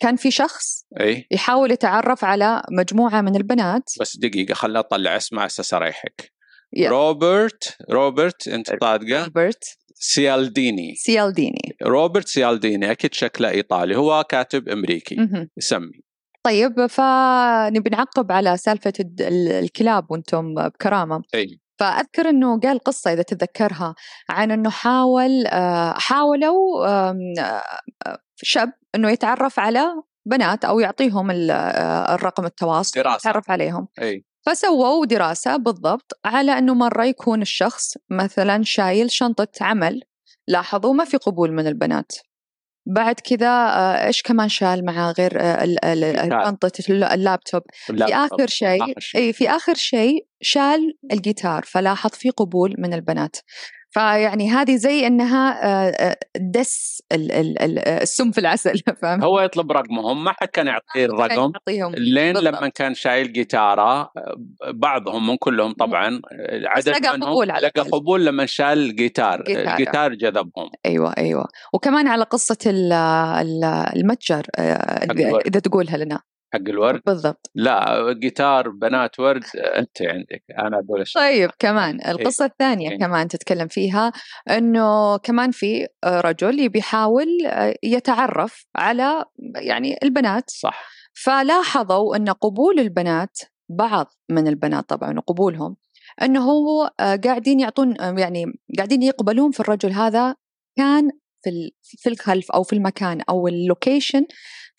كان 0.00 0.16
في 0.16 0.30
شخص 0.30 0.84
أي. 1.00 1.26
يحاول 1.30 1.70
يتعرف 1.70 2.24
على 2.24 2.62
مجموعة 2.70 3.20
من 3.20 3.36
البنات. 3.36 3.90
بس 4.00 4.16
دقيقة 4.16 4.54
خلنا 4.54 4.78
أطلع 4.78 5.16
اسمه 5.16 5.46
أساس 5.46 5.74
أريحك. 5.74 6.32
يا. 6.72 6.90
روبرت 6.90 7.76
روبرت 7.90 8.48
أنت 8.48 8.68
صادقة؟ 8.80 9.24
روبرت. 9.24 9.64
سيالديني. 9.94 10.94
سيالديني. 10.94 11.76
روبرت 11.82 12.28
سيالديني 12.28 12.90
أكيد 12.90 13.14
شكله 13.14 13.50
إيطالي 13.50 13.96
هو 13.96 14.24
كاتب 14.28 14.68
أمريكي. 14.68 15.16
مهم. 15.16 15.48
يسمي 15.56 16.00
طيب 16.42 16.86
فنبي 16.86 17.90
نعقب 17.90 18.32
على 18.32 18.56
سالفة 18.56 18.92
الكلاب 19.20 20.10
وأنتم 20.10 20.54
بكرامة. 20.54 21.22
أي. 21.34 21.59
فأذكر 21.80 22.28
أنه 22.28 22.60
قال 22.60 22.78
قصة 22.78 23.12
إذا 23.12 23.22
تتذكرها 23.22 23.94
عن 24.28 24.50
أنه 24.50 24.70
حاول 24.70 25.46
آه، 25.46 25.92
حاولوا 25.92 26.86
آه، 26.88 27.14
شاب 28.36 28.72
أنه 28.94 29.10
يتعرف 29.10 29.58
على 29.58 30.02
بنات 30.26 30.64
أو 30.64 30.80
يعطيهم 30.80 31.30
آه، 31.30 32.14
الرقم 32.14 32.46
التواصل 32.46 33.00
دراسة. 33.00 33.30
يتعرف 33.30 33.50
عليهم. 33.50 33.88
أي. 34.02 34.24
فسووا 34.46 35.06
دراسة 35.06 35.56
بالضبط 35.56 36.20
على 36.24 36.58
أنه 36.58 36.74
مرة 36.74 37.04
يكون 37.04 37.42
الشخص 37.42 37.94
مثلا 38.10 38.62
شايل 38.62 39.10
شنطة 39.10 39.48
عمل 39.60 40.02
لاحظوا 40.48 40.94
ما 40.94 41.04
في 41.04 41.16
قبول 41.16 41.52
من 41.52 41.66
البنات. 41.66 42.12
بعد 42.94 43.14
كذا 43.14 43.48
آه، 43.48 44.06
إيش 44.06 44.22
كمان 44.22 44.48
شال 44.48 44.84
معاه 44.84 45.12
غير 45.18 45.40
آه، 45.40 45.64
ال- 45.64 45.84
ال- 45.84 46.22
جيتار. 46.22 46.44
شنطة 46.44 46.72
اللابتوب 47.14 47.62
في 48.06 48.14
آخر 48.14 48.46
شيء. 49.00 49.20
اي 49.20 49.32
في 49.32 49.50
آخر 49.50 49.74
شيء 49.74 50.26
شال 50.40 50.98
الجيتار 51.12 51.62
فلاحظ 51.66 52.10
في 52.10 52.30
قبول 52.30 52.74
من 52.78 52.94
البنات 52.94 53.36
فيعني 53.90 54.50
هذه 54.50 54.76
زي 54.76 55.06
إنها 55.06 55.64
آه، 55.64 55.90
آه، 55.90 56.16
دس 56.40 57.02
ال- 57.12 57.78
السم 57.88 58.30
في 58.30 58.38
العسل 58.38 58.78
فهمت؟ 59.02 59.24
هو 59.24 59.40
يطلب 59.40 59.72
رقمهم 59.72 60.24
ما 60.24 60.32
حد 60.32 60.48
كان 60.48 60.66
يعطيه 60.66 61.04
الرقم 61.04 61.52
يعطيهم 61.54 61.92
لين. 61.94 62.36
لما 62.36 62.68
كان 62.68 62.94
شايل 62.94 63.32
جيتاره 63.32 64.10
بعضهم 64.74 65.26
مو 65.26 65.36
كلهم 65.36 65.72
طبعا 65.72 66.20
عدد 66.66 66.88
لقى 66.88 67.16
منهم 67.16 67.28
قبول 67.30 67.48
لقى. 67.48 67.80
قبول 67.80 68.26
لما 68.26 68.46
شال 68.46 68.78
الجيتار 68.78 69.42
جيتارة. 69.42 69.70
الجيتار 69.72 70.14
جذبهم 70.14 70.70
أيوه 70.86 71.14
أيوه 71.18 71.44
وكمان 71.74 72.08
على 72.08 72.24
قصة 72.24 72.58
ال- 72.66 72.92
ال- 72.92 73.64
المتجر 73.96 74.46
آه،. 74.58 75.38
إذا 75.46 75.60
تقولها 75.60 75.96
لنا 75.96 76.20
حق 76.52 76.68
الورد؟ 76.68 77.00
بالضبط. 77.06 77.50
لا 77.54 78.12
جيتار 78.12 78.68
بنات 78.68 79.20
ورد 79.20 79.44
أنت 79.56 80.02
عندك. 80.02 80.44
أنا 80.58 80.78
أقول. 80.78 81.04
طيب 81.14 81.50
كمان 81.58 82.00
القصة 82.08 82.44
الثانية 82.44 82.90
إيه. 82.90 82.98
كمان 82.98 83.28
تتكلم 83.28 83.68
فيها 83.68 84.12
أنه 84.50 85.16
كمان 85.16 85.50
في 85.50 85.86
رجل 86.04 86.60
يبي 86.60 86.78
يحاول 86.78 87.46
آه، 87.46 87.74
يتعرف 87.82 88.66
على 88.76 89.24
يعني 89.56 89.98
البنات. 90.02 90.50
صح. 90.50 90.90
فلاحظوا 91.24 92.16
أن 92.16 92.28
قبول 92.28 92.80
البنات 92.80 93.38
بعض 93.68 94.06
من 94.30 94.48
البنات 94.48 94.88
طبعا 94.88 95.18
وقبولهم 95.18 95.76
أنه 96.22 96.40
هو 96.40 96.90
آه، 97.00 97.16
قاعدين 97.16 97.60
يعطون 97.60 98.00
آه، 98.00 98.14
يعني 98.18 98.44
قاعدين 98.76 99.02
يقبلون 99.02 99.50
في 99.50 99.60
الرجل 99.60 99.92
هذا 99.92 100.34
كان 100.76 101.10
في 101.42 101.72
في 101.82 102.08
الخلف 102.08 102.50
أو 102.50 102.62
في 102.62 102.72
المكان 102.72 103.20
أو 103.28 103.48
ال 103.48 103.57
location 103.57 104.26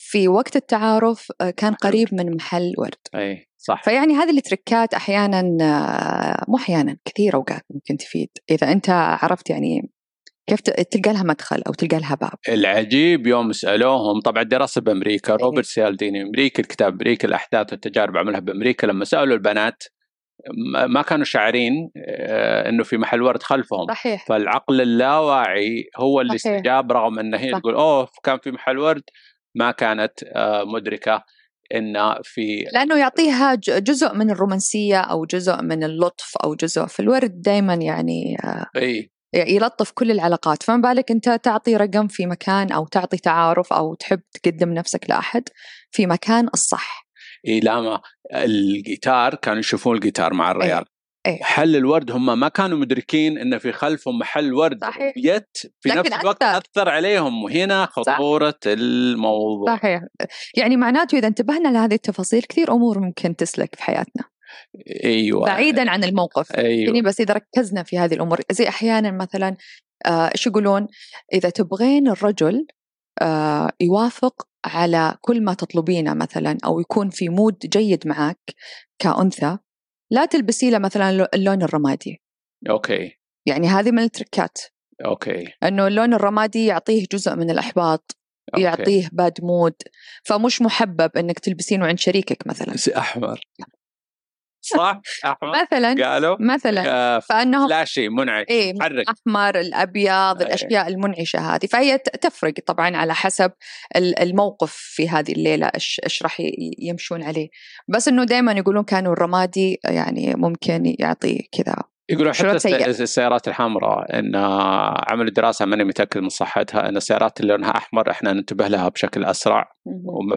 في 0.04 0.28
وقت 0.28 0.56
التعارف 0.56 1.28
آه، 1.42 1.50
كان 1.50 1.74
قريب 1.74 2.08
من 2.12 2.36
محل 2.36 2.74
ورد. 2.78 2.98
أي 3.16 3.48
صح. 3.58 3.84
فيعني 3.84 4.14
هذه 4.14 4.30
ال 4.38 4.45
tricks 4.45 4.87
ات 4.87 4.94
أحيانا 4.94 5.40
آه، 5.62 6.46
مو 6.48 6.58
أحيانا 6.58 6.98
كثير 7.06 7.34
أوقات 7.36 7.62
ممكن 7.70 7.98
تفيد. 7.98 8.30
إذا 8.52 8.72
أنت 8.72 8.90
عرفت 8.90 9.50
يعني 9.50 9.90
كيف 10.48 10.62
تلقى 10.62 11.14
لها 11.14 11.24
مدخل 11.24 11.62
أو 11.68 11.74
تلقى 11.74 12.00
لها 12.00 12.16
باب. 12.16 12.34
العجيب 12.50 13.28
يوم 13.28 13.52
سألوهم 13.52 14.20
طبعا 14.20 14.44
دراسه 14.44 14.82
بأمريكا. 14.82 15.36
روبرت 15.36 15.66
سيالديني 15.66 16.22
امريكي 16.22 16.62
الكتاب 16.62 16.94
أمريكا 16.94 17.28
الأحداث 17.28 17.72
والتجارب 17.72 18.18
عملها 18.18 18.40
بأمريكا 18.40 18.88
لما 18.88 19.06
سألوا 19.06 19.34
البنات 19.36 19.84
ما- 20.88 21.02
كانوا 21.02 21.26
شاعرين 21.26 21.92
آه، 21.98 22.70
إنه 22.70 22.84
في 22.84 22.98
محل 22.98 23.22
ورد 23.22 23.44
خلفهم. 23.44 23.88
صحيح. 23.90 24.26
فالعقل 24.28 24.82
اللاواعي 24.82 25.84
هو 25.98 26.22
اللي 26.22 26.38
صحيح. 26.38 26.54
استجاب 26.56 26.92
رغم 26.92 27.20
إن 27.20 27.36
هي 27.36 27.52
صح. 27.52 27.58
تقول 27.60 27.76
أوه 27.76 28.08
كان 28.24 28.38
في 28.44 28.52
محل 28.52 28.78
ورد؟ 28.78 29.04
ما 29.56 29.72
كانت 29.72 30.24
آه، 30.24 30.64
مدركة 30.64 31.24
إن 31.76 32.16
في 32.24 32.66
لأنه 32.74 32.98
يعطيها 32.98 33.56
جزء 33.56 34.14
من 34.14 34.30
الرومانسية 34.30 35.00
أو 35.00 35.26
جزء 35.26 35.62
من 35.62 35.84
اللطف 35.84 36.38
أو 36.44 36.56
جزء 36.56 36.86
في 36.86 37.00
الورد 37.00 37.42
دائما 37.42 37.74
يعني 37.74 38.38
آه، 38.44 38.66
إي. 38.76 39.12
يلطف 39.34 39.92
كل 39.92 40.12
العلاقات. 40.12 40.64
فما 40.64 40.78
بالك 40.78 41.12
أنت 41.12 41.30
تعطي 41.30 41.76
رقم 41.76 42.08
في 42.08 42.26
مكان 42.26 42.72
أو 42.72 42.86
تعطي 42.86 43.18
تعارف 43.18 43.74
أو 43.74 43.94
تحب 43.94 44.22
تقدم 44.34 44.74
نفسك 44.74 45.10
لأحد 45.10 45.44
في 45.92 46.06
مكان 46.06 46.48
الصح. 46.54 47.08
إي 47.48 47.60
لا 47.60 47.82
ما 47.82 48.02
الجيتار 48.36 49.36
كانوا 49.36 49.60
يشوفون 49.60 49.96
الجيتار 49.96 50.34
مع 50.34 50.52
الريال. 50.52 50.86
إيه. 51.26 51.40
محل 51.42 51.76
الورد 51.76 52.12
هم 52.12 52.40
ما 52.40 52.48
كانوا 52.48 52.78
مدركين 52.78 53.38
ان 53.38 53.58
في 53.58 53.72
خلفهم 53.72 54.20
محل 54.20 54.54
ورد 54.54 54.82
صحيح. 54.82 55.14
يت 55.18 55.58
في 55.80 55.90
نفس 55.90 56.14
الوقت 56.14 56.44
أثر. 56.44 56.58
أثر 56.58 56.90
عليهم 56.90 57.44
وهنا 57.44 57.86
خطورة 57.86 58.60
الموضوع. 58.66 59.76
صحيح. 59.76 60.02
يعني 60.58 60.78
معناته 60.78 61.18
إذا 61.18 61.28
انتبهنا 61.28 61.70
لهذه 61.70 61.94
التفاصيل 61.94 62.42
كثير 62.42 62.72
أمور 62.72 63.00
ممكن 63.00 63.36
تسلك 63.36 63.76
في 63.76 63.84
حياتنا. 63.84 64.24
أيوه. 65.04 65.46
بعيدا 65.46 65.90
عن 65.90 66.04
الموقف. 66.04 66.52
أيوه. 66.52 66.86
يعني 66.86 67.02
بس 67.02 67.22
إذا 67.22 67.34
ركزنا 67.34 67.84
في 67.84 68.00
هذه 68.00 68.14
الأمور 68.14 68.40
زي 68.52 68.68
أحيانا 68.68 69.12
مثلا 69.12 69.56
آه، 70.06 70.28
إيش 70.28 70.48
يقولون؟ 70.48 70.88
إذا 71.34 71.50
تبغين 71.50 72.08
الرجل 72.08 72.68
آه، 73.22 73.72
يوافق 73.82 74.48
على 74.66 75.18
كل 75.22 75.44
ما 75.44 75.54
تطلبينه 75.54 76.14
مثلا 76.14 76.58
أو 76.66 76.80
يكون 76.80 77.10
في 77.10 77.30
mood 77.30 77.58
جيد 77.60 78.08
معك 78.08 78.56
كأنثى 79.00 79.58
لا 80.12 80.26
تلبسي 80.26 80.70
له 80.70 80.78
مثلا 80.80 81.12
لو- 81.12 81.28
اللون 81.34 81.64
الرمادي. 81.64 82.22
أوكي. 82.70 83.18
يعني 83.46 83.68
هذه 83.68 83.92
من 83.92 84.04
ال 84.04 84.10
tricks 84.10 84.46
ات. 84.46 84.58
okay. 85.06 85.46
إنه 85.64 85.88
اللون 85.88 86.14
الرمادي 86.14 86.66
يعطيه 86.66 87.06
جزء 87.12 87.36
من 87.36 87.50
الإحباط 87.50 88.18
okay. 88.54 88.64
يعطيه 88.64 89.10
bad 89.12 89.34
mood 89.44 89.76
فمش 90.24 90.62
محبب 90.62 91.18
إنك 91.18 91.40
تلبسينه 91.40 91.86
عند 91.86 92.00
شريكك 92.00 92.48
مثلا. 92.48 92.74
بس 92.74 92.90
أحمر. 92.90 93.40
صح؟ 94.62 95.02
أحمر؟ 95.26 95.52
مثلا 95.62 96.10
قالوا؟ 96.12 96.36
مثلا 96.40 96.84
آه، 96.88 97.20
فأنهم 97.20 97.68
فلاشي 97.68 98.10
منعش 98.10 98.46
إيه 98.50 98.74
حرك 98.82 98.92
الأحمر 98.92 99.60
الأبيض 99.60 100.42
إيه. 100.42 100.48
الأشياء 100.48 100.88
المنعشة 100.88 101.40
هذه. 101.40 101.66
فهي 101.66 101.98
تفرق 101.98 102.54
طبعا 102.68 102.98
على 102.98 103.14
حسب 103.14 103.52
ال- 103.96 104.20
الموقف 104.20 104.72
في 104.76 105.10
هذه 105.10 105.32
الليلة 105.32 105.68
إيش 105.76 106.02
إيش 106.04 106.24
راح 106.24 106.38
يمشون 106.80 107.24
عليه. 107.24 107.50
بس 107.88 108.08
إنه 108.08 108.24
دائما 108.24 108.52
يقولون 108.52 108.84
كانوا 108.84 109.14
الرمادي 109.14 109.80
يعني 109.86 110.34
ممكن 110.38 110.96
يعطي 111.00 111.50
كذا. 111.52 111.76
يقولون 112.10 112.34
حتى. 112.34 112.48
الس- 112.56 113.02
السيارات 113.02 113.48
الحمراء 113.48 114.20
إن 114.20 114.36
عملوا 115.10 115.32
دراسه 115.32 115.66
ماني 115.66 115.84
متأكد 115.84 116.22
من 116.22 116.30
صحتها 116.30 116.90
إن 116.90 116.98
السيارات 116.98 117.40
اللي 117.40 117.54
لونها 117.54 117.78
أحمر 117.78 118.12
إحنا 118.12 118.34
ننتبه 118.34 118.68
لها 118.68 118.90
بشكل 118.90 119.26
أسرع 119.26 119.72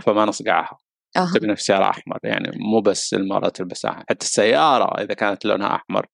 فما 0.02 0.24
نصقعها. 0.24 0.78
أها. 1.16 1.32
تبي 1.34 1.56
في 1.56 1.62
سياره 1.62 1.90
أحمر 1.90 2.18
يعني 2.22 2.50
مو 2.72 2.80
بس 2.80 3.14
المراه 3.14 3.48
تلبسها 3.48 4.04
حتى 4.08 4.26
السيارة 4.26 5.02
إذا 5.02 5.14
كانت 5.14 5.44
لونها 5.44 5.74
أحمر. 5.74 6.06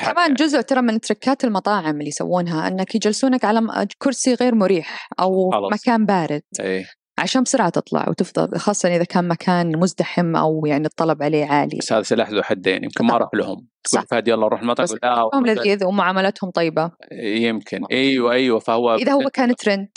كمان 0.00 0.34
جزء 0.34 0.60
ترى 0.60 0.82
من 0.82 1.00
تركات 1.00 1.44
المطاعم 1.44 1.98
اللي 1.98 2.08
يسوونها 2.08 2.68
إنك 2.68 2.94
يجلسونك 2.94 3.44
على 3.44 3.86
كرسي 3.98 4.34
غير 4.34 4.54
مريح 4.54 5.08
أو 5.20 5.50
خلاص. 5.50 5.72
مكان 5.72 6.06
بارد. 6.06 6.42
إيه 6.60 6.86
عشان 7.18 7.42
بسرعة 7.42 7.68
تطلع 7.68 8.08
وتفضل 8.08 8.58
خاصة 8.58 8.96
إذا 8.96 9.04
كان 9.04 9.28
مكان 9.28 9.78
مزدحم 9.78 10.36
أو 10.36 10.66
يعني 10.66 10.86
الطلب 10.86 11.22
عليه 11.22 11.46
عالي. 11.46 11.78
بس 11.78 11.92
هذا 11.92 12.02
سلاح 12.02 12.30
ذو 12.30 12.42
حدين 12.42 12.84
يمكن 12.84 13.04
ما 13.04 13.10
صح. 13.10 13.14
أروح 13.14 13.30
لهم. 13.34 13.66
تقول. 13.84 14.06
فهد 14.06 14.28
يلا 14.28 14.46
نروح 14.46 14.60
المطعم. 14.60 14.86
لا 15.02 15.30
هم 15.34 15.46
لذيذ 15.46 15.84
ومعاملتهم 15.84 16.50
طيبة. 16.50 16.90
يمكن. 17.22 17.84
أيوه 17.92 18.32
أيوه 18.32 18.58
فهو 18.58 18.94
إذا 18.94 19.12
هو 19.12 19.30
كان 19.32 19.56
ترند. 19.56 19.88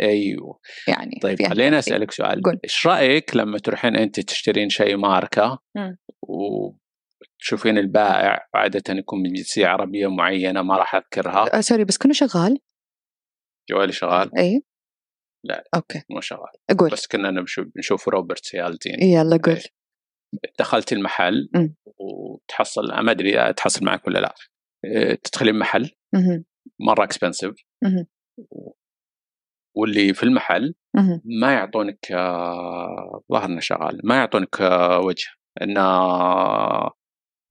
أيوه 0.00 0.60
يعني 0.88 1.18
طيب 1.22 1.46
خليني 1.48 1.78
أسألك 1.78 2.10
سؤال 2.10 2.42
قل. 2.42 2.58
إيش 2.64 2.86
رأيك 2.86 3.36
لما 3.36 3.58
تروحين 3.58 3.96
أنت 3.96 4.20
تشترين 4.20 4.68
شيء 4.68 4.96
ماركة. 4.96 5.58
وتشوفين 6.22 7.78
البائع 7.78 8.46
عادة 8.54 8.94
يكون 8.94 9.22
من 9.22 9.32
جنسية 9.32 9.66
عربية 9.66 10.06
معينة 10.06 10.62
ما 10.62 10.76
راح 10.76 10.94
أذكرها 10.94 11.58
آه، 11.58 11.60
sorry 11.60 11.84
بس 11.84 11.98
كنا 11.98 12.12
شغال 12.12 12.58
جوالي 13.70 13.92
شغال 13.92 14.38
اي 14.38 14.62
لا. 15.44 15.64
okay 15.74 16.02
مو 16.10 16.20
شغال 16.20 16.76
قول 16.78 16.90
بس 16.90 17.06
كنا 17.06 17.30
نشوف 17.30 17.66
نشوف 17.76 18.08
روبرت 18.08 18.44
سيالديني 18.44 19.02
يلا 19.02 19.40
قول 19.44 19.54
إيه. 19.54 19.62
دخلت 20.58 20.92
المحل 20.92 21.48
مم. 21.54 21.74
وتحصل 21.98 22.82
ما 22.82 23.10
أدري 23.10 23.52
تحصل 23.52 23.84
معك 23.84 24.06
ولا 24.06 24.18
لا 24.18 24.34
إيه، 24.84 25.14
تدخلين 25.14 25.58
محل. 25.58 25.90
مرة 26.80 27.04
expensive. 27.04 27.54
واللي 29.80 30.14
في 30.14 30.22
المحل. 30.22 30.74
ما 31.24 31.52
يعطونك 31.52 32.12
آه، 32.12 33.22
ظهر 33.32 33.44
انه 33.44 33.60
شغال 33.60 34.00
ما 34.04 34.16
يعطونك 34.16 34.60
آه، 34.60 34.98
وجه 35.00 35.26
انه 35.62 35.82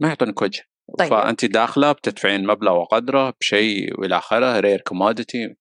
ما 0.01 0.07
يعطونك 0.07 0.41
وجه 0.41 0.63
طيب. 0.99 1.09
فانت 1.09 1.45
داخلة 1.45 1.91
بتدفعين 1.91 2.47
مبلغ 2.47 2.71
وقدره 2.71 3.33
بشيء 3.41 3.99
والى 3.99 4.17
آخره 4.17 4.59
rare 4.59 4.81
commodity. 4.81 5.55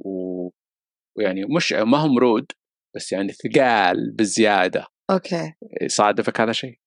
ويعني 0.00 1.44
مش 1.56 1.72
ما 1.72 1.98
هم 1.98 2.18
rude 2.18 2.52
بس 2.96 3.12
يعني 3.12 3.32
ثقال 3.32 4.12
بزيادة 4.12 4.86
okay 5.10 5.52
صادفك 5.86 6.40
هذا 6.40 6.50
الشيء 6.50 6.78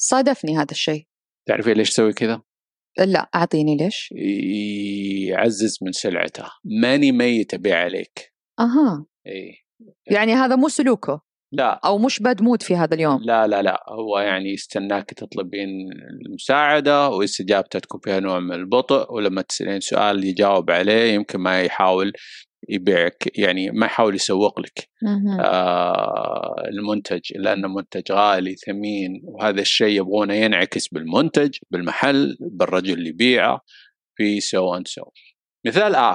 صادفني 0.00 0.56
هذا 0.56 0.70
الشيء 0.70 1.06
تعرفين 1.48 1.72
ليش 1.72 1.88
يسوي 1.88 2.12
كذا؟ 2.12 2.42
لا 2.98 3.30
أعطيني 3.34 3.76
ليش 3.76 4.12
يعزز 5.28 5.78
من 5.82 5.92
سلعته 5.92 6.44
ماني 6.64 7.12
ميت 7.12 7.54
أبيع 7.54 7.84
عليك 7.84 8.37
أها. 8.60 9.06
اي 9.26 9.54
يعني 10.10 10.32
هذا 10.32 10.56
مو 10.56 10.68
سلوكه؟ 10.68 11.20
لا. 11.52 11.80
أو 11.84 11.98
مش 11.98 12.22
bad 12.22 12.42
mood 12.42 12.62
في 12.62 12.76
هذا 12.76 12.94
اليوم؟ 12.94 13.20
لا 13.22 13.46
لا 13.46 13.62
لا. 13.62 13.84
هو 13.88 14.18
يعني 14.18 14.52
يستناك 14.52 15.10
تطلبين 15.10 15.68
المساعدة 16.26 17.08
واستجابته 17.08 17.78
تكون 17.78 18.00
فيها 18.04 18.20
نوع 18.20 18.40
من 18.40 18.52
البطء 18.52 19.12
ولما 19.12 19.42
تسألين 19.42 19.80
سؤال 19.80 20.24
يجاوب 20.24 20.70
عليه 20.70 21.12
يمكن 21.12 21.38
ما 21.38 21.62
يحاول 21.62 22.12
يبيعك 22.68 23.38
يعني 23.38 23.70
ما 23.70 23.86
يحاول 23.86 24.14
يسوق 24.14 24.60
لك. 24.60 24.88
آه 25.40 26.54
المنتج 26.68 27.20
لأنه 27.36 27.68
منتج 27.68 28.12
غالي 28.12 28.54
ثمين 28.54 29.20
وهذا 29.24 29.60
الشيء 29.60 30.00
يبغونه 30.00 30.34
ينعكس 30.34 30.88
بالمنتج 30.88 31.56
بالمحل 31.70 32.36
بالرجل 32.40 32.92
اللي 32.92 33.08
يبيعه 33.08 33.60
في 34.16 34.40
so 34.40 34.74
and 34.74 34.88
so 34.88 35.04
مثال 35.66 35.94
آه، 35.94 36.12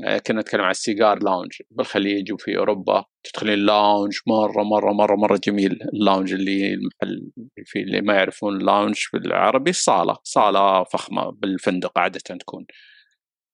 كنا 0.00 0.40
نتكلم 0.40 0.60
عن 0.60 0.70
ال 0.70 0.79
cigar 0.79 1.22
lounge 1.22 1.62
بالخليج 1.70 2.32
وفي 2.32 2.58
أوروبا. 2.58 3.04
تدخلين 3.24 3.58
lounge 3.58 4.18
مرة 4.26 4.62
مرة 4.62 4.92
مرة 4.92 5.16
مرة 5.16 5.40
جميل. 5.44 5.78
ال 5.94 5.99
lounge 5.99 6.32
اللي 6.32 6.74
المحل 6.74 7.30
في 7.64 7.78
اللي 7.78 8.00
ما 8.00 8.14
يعرفون 8.14 8.56
ال 8.56 8.62
lounge 8.62 9.00
بالعربي 9.12 9.72
صالة. 9.72 10.16
صالة 10.24 10.84
فخمة 10.84 11.30
بالفندق 11.30 11.98
عادة 11.98 12.20
تكون. 12.20 12.66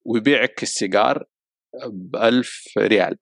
ويبيعك 0.05 0.63
السيجار 0.63 1.23
ب 1.87 2.15
1000 2.15 2.63
ريال. 2.77 3.17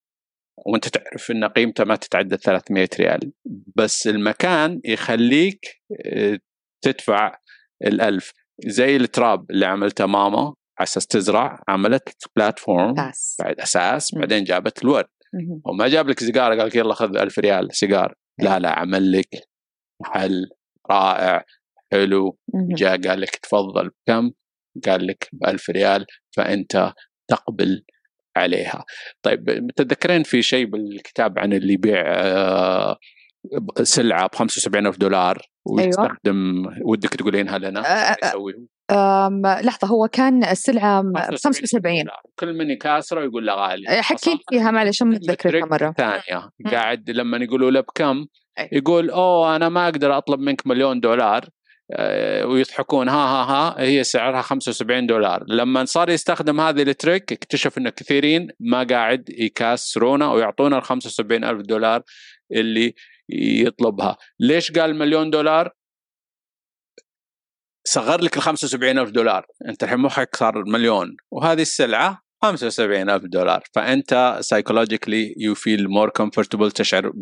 وأنت 0.65 0.87
تعرف 0.87 1.31
إن 1.31 1.45
قيمته 1.45 1.83
ما 1.83 1.95
تتعدى 1.95 2.37
300 2.37 2.89
ريال. 2.99 3.31
بس 3.75 4.07
المكان 4.07 4.81
يخليك 4.85 5.65
آه، 6.05 6.39
تدفع 6.81 7.37
الألف. 7.83 8.33
زي 8.65 8.95
التراب 8.95 9.51
اللي 9.51 9.65
عملته 9.65 10.05
ماما. 10.05 10.53
على 10.79 10.83
أساس 10.83 11.07
تزرع 11.07 11.59
عملت 11.67 12.09
بلاتفورم 12.35 12.93
بعد 13.39 13.59
أساس. 13.59 14.15
بعدين 14.15 14.43
جابت 14.43 14.83
الورد. 14.83 15.07
وما 15.65 15.87
جاب 15.87 16.09
لك 16.09 16.19
سيجارة 16.19 16.55
قال 16.55 16.67
لك 16.67 16.75
يلا 16.75 16.93
خذ 16.93 17.17
ألف 17.17 17.39
ريال 17.39 17.75
سيجار 17.75 18.13
لا 18.39 18.59
لا 18.59 18.79
عمل 18.79 19.11
لك 19.11 19.29
محل 20.01 20.49
رائع 20.91 21.45
حلو. 21.91 22.37
جاء 22.53 23.01
قال 23.01 23.21
لك 23.21 23.35
تفضل 23.35 23.89
بكم؟ 23.89 24.31
قال 24.85 25.07
لك 25.07 25.29
ب 25.33 25.45
1000 25.45 25.69
ريال 25.69 26.05
فأنت 26.37 26.93
تقبل 27.27 27.83
عليها. 28.37 28.85
طيب 29.21 29.71
تتذكرين 29.75 30.23
في 30.23 30.41
شيء 30.41 30.65
بالكتاب 30.65 31.39
عن 31.39 31.53
اللي 31.53 31.73
يبيع 31.73 32.03
آه، 32.07 32.97
سلعة 33.83 34.27
ب 34.27 34.35
75 34.35 34.87
ألف 34.87 34.97
دولار 34.97 35.41
ويستخدم 35.65 36.65
ودك 36.85 37.09
تقولينها 37.09 37.57
لنا؟ 37.57 37.79
أه، 37.79 38.15
أه، 38.25 38.37
لحظة 39.61 39.87
هو 39.87 40.07
كان 40.07 40.43
السلعة 40.43 41.01
ب 41.01 41.17
75 41.17 42.03
دولار. 42.03 42.21
كل 42.39 42.53
من 42.53 42.69
يكاسره 42.69 43.23
يقول 43.23 43.45
له 43.45 43.53
غالي. 43.53 43.89
أه، 43.89 44.01
حكي 44.01 44.29
لي 44.29 44.39
فيها 44.49 44.71
معلش 44.71 45.03
ما 45.03 45.09
متذكرها 45.15 45.65
مرة؟ 45.65 45.93
ثانية. 45.97 46.49
قاعد 46.71 47.09
لما 47.09 47.37
يقولوا 47.37 47.71
له 47.71 47.81
بكم. 47.81 48.25
يقول 48.71 49.09
أوه 49.09 49.55
أنا 49.55 49.69
ما 49.69 49.85
أقدر 49.85 50.17
أطلب 50.17 50.39
منك 50.39 50.67
مليون 50.67 50.99
دولار. 50.99 51.45
آه، 51.91 52.45
ويضحكون 52.45 53.09
ها 53.09 53.15
ها 53.15 53.43
ها 53.43 53.81
هي 53.81 54.03
سعرها 54.03 54.41
75 54.41 55.07
دولار. 55.07 55.43
لما 55.47 55.85
صار 55.85 56.09
يستخدم 56.09 56.61
هذه 56.61 56.81
التريك 56.81 57.31
اكتشف 57.31 57.77
إن 57.77 57.89
كثيرين 57.89 58.47
ما 58.59 58.83
قاعد 58.83 59.29
يكاسرونه 59.29 60.33
ويعطونا 60.33 60.77
ال 60.77 60.83
75 60.83 61.43
ألف 61.43 61.61
دولار 61.61 62.01
اللي 62.51 62.93
يطلبها. 63.29 64.17
ليش 64.39 64.71
قال 64.71 64.95
مليون 64.95 65.29
دولار؟ 65.29 65.71
صغر 67.87 68.21
لك 68.21 68.37
ال 68.37 68.41
75 68.41 68.99
ألف 68.99 69.09
دولار. 69.09 69.45
أنت 69.69 69.83
الحين 69.83 69.99
مخك 69.99 70.35
صار 70.35 70.63
مليون. 70.65 71.17
وهذه 71.31 71.61
السلعة 71.61 72.21
75 72.41 73.09
ألف 73.09 73.23
دولار. 73.23 73.63
فأنت 73.73 74.37
psychologically 74.41 75.35
you 75.37 75.55
feel 75.55 75.89
more 75.89 76.09
comfortable 76.09 76.71
تشعر 76.71 77.13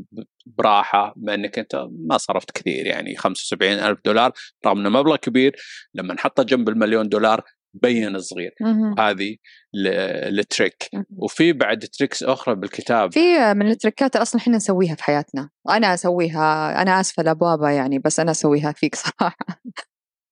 براحة 0.46 1.14
بأنك 1.18 1.60
أنت 1.60 1.86
ما 2.08 2.18
صرفت 2.18 2.52
كثير. 2.52 2.86
يعني 2.86 3.16
75 3.16 3.74
ألف 3.74 4.00
دولار 4.06 4.32
رغم 4.66 4.80
إنه 4.80 4.90
مبلغ 4.90 5.16
كبير 5.16 5.56
لما 5.94 6.14
نحطه 6.14 6.44
جنب 6.44 6.70
المليون 6.70 7.10
دولار 7.10 7.42
بين 7.74 8.20
صغير. 8.20 8.52
هذه 9.00 9.36
ال 9.76 9.92
trick. 9.92 10.90
وفي 11.18 11.54
بعد 11.54 11.80
تريكس 11.80 12.24
أخرى 12.24 12.56
بالكتاب. 12.56 13.14
في 13.14 13.54
من 13.54 13.72
التركات 13.72 14.16
اللي 14.16 14.22
أصلا 14.22 14.42
إحنا 14.42 14.56
نسويها 14.56 14.96
في 14.96 15.04
حياتنا. 15.04 15.50
أنا 15.70 15.94
أسويها 15.94 16.82
أنا 16.82 17.00
آسفة 17.00 17.24
لبابا 17.24 17.70
يعني 17.70 18.00
بس 18.00 18.20
أنا 18.20 18.32
أسويها 18.32 18.72
فيك 18.72 18.96
صراحة. 18.96 19.38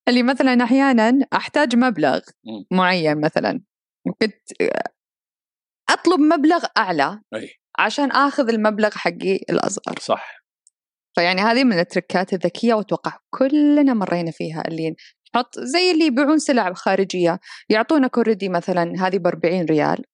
اللي 0.08 0.22
مثلا 0.22 0.64
أحيانا 0.64 1.26
أحتاج 1.32 1.76
مبلغ. 1.76 2.20
معين 2.70 3.20
مثلا. 3.20 3.60
كنت 4.20 4.34
أطلب 5.90 6.20
مبلغ 6.20 6.64
أعلى 6.76 7.20
أي. 7.34 7.48
عشان 7.78 8.10
آخذ 8.10 8.48
المبلغ 8.48 8.90
حقي 8.90 9.34
الأصغر. 9.50 9.98
صح. 10.00 10.44
فيعني 11.14 11.40
هذه 11.40 11.64
من 11.64 11.78
التركات 11.78 12.32
الذكية 12.32 12.74
وأتوقع 12.74 13.18
كلنا 13.30 13.94
مرينا 13.94 14.30
فيها 14.30 14.68
اللي 14.68 14.94
تحط 15.32 15.58
زي 15.58 15.90
اللي 15.90 16.04
يبيعون 16.06 16.38
سلع 16.38 16.72
خارجية 16.72 17.40
يعطونك 17.68 18.16
already 18.16 18.48
مثلا 18.48 18.92
هذه 18.98 19.18
ب 19.18 19.26
40 19.26 19.64
ريال. 19.64 20.04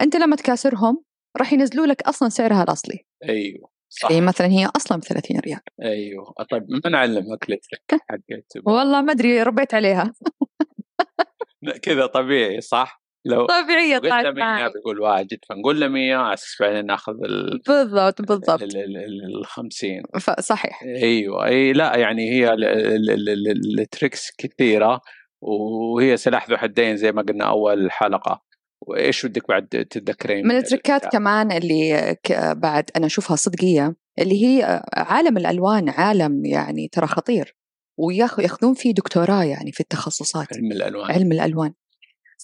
أنت 0.00 0.16
لما 0.16 0.36
تكاسرهم 0.36 1.04
راح 1.36 1.52
ينزلوا 1.52 1.86
لك 1.86 2.02
أصلا 2.02 2.28
سعرها 2.28 2.62
الأصلي. 2.62 3.06
أيوه. 3.28 3.77
صح. 3.88 4.10
هي 4.12 4.20
مثلا 4.20 4.46
هي 4.46 4.68
أصلا 4.76 4.98
ب 4.98 5.00
30 5.04 5.38
ريال. 5.40 5.60
أيوه. 5.82 6.34
طيب 6.50 6.62
من 6.86 6.94
علمك 6.94 7.50
ال 7.50 7.58
trick 7.58 8.00
حقت؟ 8.10 8.66
والله 8.66 9.02
ما 9.02 9.12
أدري 9.12 9.42
ربيت 9.42 9.74
عليها. 9.74 10.12
كذا 11.82 12.06
طبيعي 12.06 12.60
صح؟ 12.60 13.02
لو 13.24 13.46
طبيعية 13.46 13.98
قلت 13.98 14.04
له 14.12 14.22
100 14.22 14.32
معي 14.32 14.72
بيقول 14.72 15.00
واجد. 15.00 15.38
فنقول 15.48 15.80
له 15.80 15.88
100 15.88 16.14
على 16.16 16.34
أساس 16.34 16.56
بعدين 16.60 16.86
نأخذ 16.86 17.12
ال 17.24 17.58
بالضبط 17.68 18.22
بالضبط. 18.22 18.62
ال- 18.62 18.76
ال- 18.76 18.96
ال- 18.96 19.38
ال 19.40 19.46
50 19.46 20.02
صحيح. 20.40 20.82
أيوه. 20.82 21.46
أي 21.46 21.72
لا 21.72 21.96
يعني 21.96 22.30
هي 22.30 22.52
ال- 22.52 22.64
ال- 22.64 23.10
ال- 23.10 23.28
ال- 23.48 23.80
ال 23.80 23.87
tricks 23.87 24.30
كثيرة 24.38 25.00
وهي 25.40 26.16
سلاح 26.16 26.50
ذو 26.50 26.56
حدين 26.56 26.96
زي 26.96 27.12
ما 27.12 27.22
قلنا 27.22 27.44
أول 27.44 27.90
حلقة. 27.90 28.42
وإيش 28.86 29.24
ودك 29.24 29.48
بعد 29.48 29.68
تتذكرين 29.68 30.46
من 30.46 30.56
التركات 30.56 31.06
كمان 31.06 31.52
اللي 31.52 32.16
بعد 32.56 32.90
أنا 32.96 33.06
أشوفها 33.06 33.36
صدقية 33.36 33.96
اللي 34.18 34.46
هي 34.46 34.82
عالم 34.94 35.36
الألوان 35.36 35.88
عالم 35.88 36.44
يعني 36.44 36.88
ترى 36.88 37.06
خطير 37.06 37.56
وياخذون 37.98 38.74
فيه 38.74 38.94
دكتوراه 38.94 39.44
يعني 39.44 39.72
في 39.72 39.80
التخصصات 39.80 40.56
علم 40.56 40.72
الألوان. 40.72 41.10
علم 41.10 41.32
الألوان. 41.32 41.72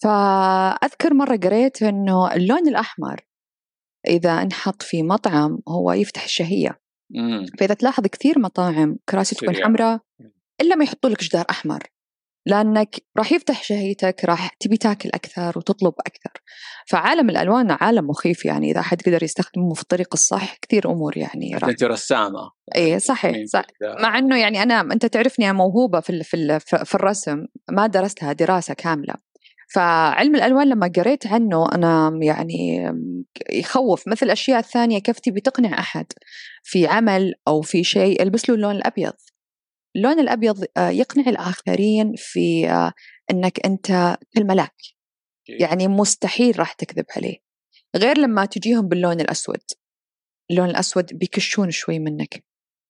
فأذكر 0.03 1.15
مرة 1.15 1.37
قريت 1.37 1.83
إنه 1.83 2.35
اللون 2.35 2.69
الأحمر 2.69 3.21
إذا 4.09 4.43
انحط 4.43 4.83
في 4.83 5.03
مطعم 5.03 5.59
هو 5.69 5.93
يفتح 5.93 6.25
الشهية. 6.25 6.81
امم 7.17 7.47
فإذا 7.59 7.75
تلاحظ 7.75 8.07
كثير 8.07 8.39
مطاعم 8.39 8.97
كراسي 9.09 9.35
تكون 9.35 9.55
سريع. 9.55 9.67
حمراء 9.67 10.01
مم. 10.21 10.33
إلا 10.61 10.77
ما 10.77 10.85
يحطوا 10.85 11.11
لك 11.11 11.23
جدار 11.23 11.45
أحمر. 11.51 11.83
لأنك 12.47 12.97
راح 13.19 13.33
يفتح 13.33 13.63
شهيتك 13.63 14.25
راح 14.25 14.49
تبي 14.61 14.77
تاكل 14.77 15.09
أكثر 15.15 15.59
وتطلب 15.59 15.93
أكثر. 16.07 16.43
فعالم 16.89 17.31
الألوان 17.31 17.71
عالم 17.71 18.07
مخيف 18.07 18.45
يعني 18.45 18.71
إذا 18.71 18.81
أحد 18.81 19.03
قدر 19.03 19.23
يستخدمه 19.23 19.75
في 19.75 19.83
الطريق 19.83 20.09
الصح 20.13 20.57
كثير 20.57 20.91
أمور 20.91 21.17
يعني 21.19 21.57
انت 21.57 21.85
رسامه 21.85 22.51
اي 22.77 22.99
صحيح 22.99 23.37
صح؟ 23.47 23.65
مع 23.83 24.19
إنه 24.19 24.39
يعني 24.41 24.63
أنا 24.63 24.81
أنت 24.81 25.07
تعرفني 25.07 25.53
موهوبة 25.53 26.01
في 26.01 26.11
ال- 26.11 26.25
في 26.25 26.35
ال- 26.37 26.61
في 26.61 26.95
الرسم 26.95 27.37
ما 27.71 27.87
درستها 27.87 28.33
دراسة 28.33 28.75
كاملة. 28.75 29.15
فعلم 29.75 30.35
الألوان 30.37 30.69
لما 30.69 30.93
قريت 30.97 31.27
عنه 31.27 31.69
أنا 31.75 32.19
يعني 32.23 32.91
يخوف. 33.53 34.09
مثل 34.09 34.27
الاشياء 34.27 34.59
الثانية 34.59 34.99
كيف 34.99 35.19
تبي 35.19 35.41
تقنع 35.41 35.79
أحد 35.79 36.07
في 36.63 36.87
عمل 36.87 37.35
أو 37.49 37.61
في 37.61 37.85
شيء 37.85 38.23
البس 38.23 38.49
له 38.49 38.55
اللون 38.55 38.77
الأبيض. 38.77 39.13
اللون 39.97 40.21
الأبيض 40.21 40.65
آه، 40.77 40.89
يقنع 40.89 41.25
الآخرين 41.27 42.13
في 42.17 42.71
آه، 42.71 42.93
إنك 43.31 43.67
أنت 43.67 44.19
كالملاك. 44.35 44.75
يعني 45.61 45.89
مستحيل 45.89 46.59
راح 46.59 46.73
تكذب 46.73 47.05
عليه. 47.17 47.37
غير 47.97 48.19
لما 48.19 48.45
تجيهم 48.45 48.89
باللون 48.89 49.21
الأسود. 49.21 49.61
اللون 50.51 50.71
الأسود 50.71 51.07
بيكشون 51.13 51.71
شوي 51.71 51.99
منك. 51.99 52.45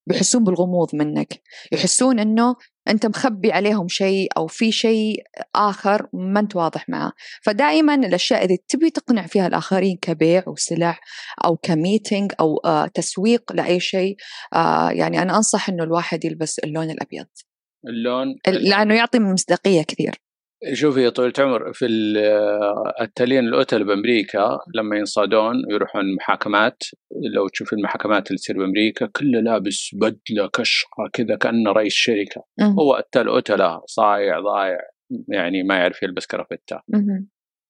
بيحسون 0.06 0.44
بالغموض 0.44 0.94
منك. 0.94 1.42
يحسون 1.72 2.18
إنه 2.18 2.56
أنت 2.88 3.06
مخبي 3.06 3.52
عليهم 3.52 3.88
شيء 3.88 4.28
أو 4.36 4.46
في 4.46 4.72
شيء 4.72 5.22
آخر 5.54 6.06
ما 6.12 6.40
أنت 6.40 6.56
واضح 6.56 6.88
معه. 6.88 7.12
فدائما 7.42 7.94
الأشياء 7.94 8.44
اللي 8.44 8.58
تبي 8.68 8.90
تقنع 8.90 9.26
فيها 9.26 9.46
الآخرين 9.46 9.98
كبيع 10.02 10.42
وسلع 10.46 10.98
أو 11.44 11.56
كميتنج 11.56 12.32
أو 12.40 12.56
آه 12.64 12.86
تسويق 12.86 13.52
لأي 13.52 13.80
شيء 13.80 14.16
آه 14.54 14.90
يعني 14.90 15.22
أنا 15.22 15.36
أنصح 15.36 15.68
إنه 15.68 15.84
الواحد 15.84 16.24
يلبس 16.24 16.58
اللون 16.58 16.90
الأبيض. 16.90 17.26
اللون 17.88 18.26
لأنه 18.48 18.94
يعطي 18.94 19.18
مصداقية 19.18 19.82
كثير. 19.82 20.14
شوفي 20.72 21.02
يا 21.02 21.08
طويلة 21.10 21.32
العمر 21.38 21.72
في 21.72 21.86
ال- 21.86 22.16
التاليين 23.00 23.44
الأوتل 23.48 23.84
بأمريكا 23.84 24.58
لما 24.74 24.96
ينصادون 24.96 25.62
ويروحون 25.68 26.02
المحاكمات 26.02 26.82
لو 27.34 27.48
تشوف 27.48 27.72
المحاكمات 27.72 28.26
اللي 28.28 28.38
تصير 28.38 28.58
بأمريكا 28.58 29.06
كله 29.06 29.40
لابس 29.40 29.90
بدلة 29.94 30.48
كشخة 30.52 31.08
كذا 31.12 31.36
كأنه 31.36 31.72
رئيس 31.72 31.92
شركة. 31.92 32.44
هو 32.78 32.96
التال 32.98 33.28
أوتلا 33.28 33.82
صايع 33.86 34.40
ضايع 34.40 34.78
يعني 35.28 35.62
ما 35.62 35.76
يعرف 35.76 36.02
يلبس 36.02 36.26
كرافتة. 36.26 36.80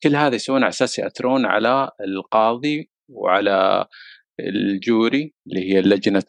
كل 0.03 0.17
هذا 0.17 0.35
يسوون 0.35 0.63
على 0.63 0.69
أساس 0.69 0.99
يأثرون 0.99 1.47
على 1.47 1.91
القاضي 2.01 2.91
وعلى 3.09 3.87
الجوري 4.41 5.35
اللي 5.47 5.75
هي 5.75 5.81
لجنة 5.81 6.23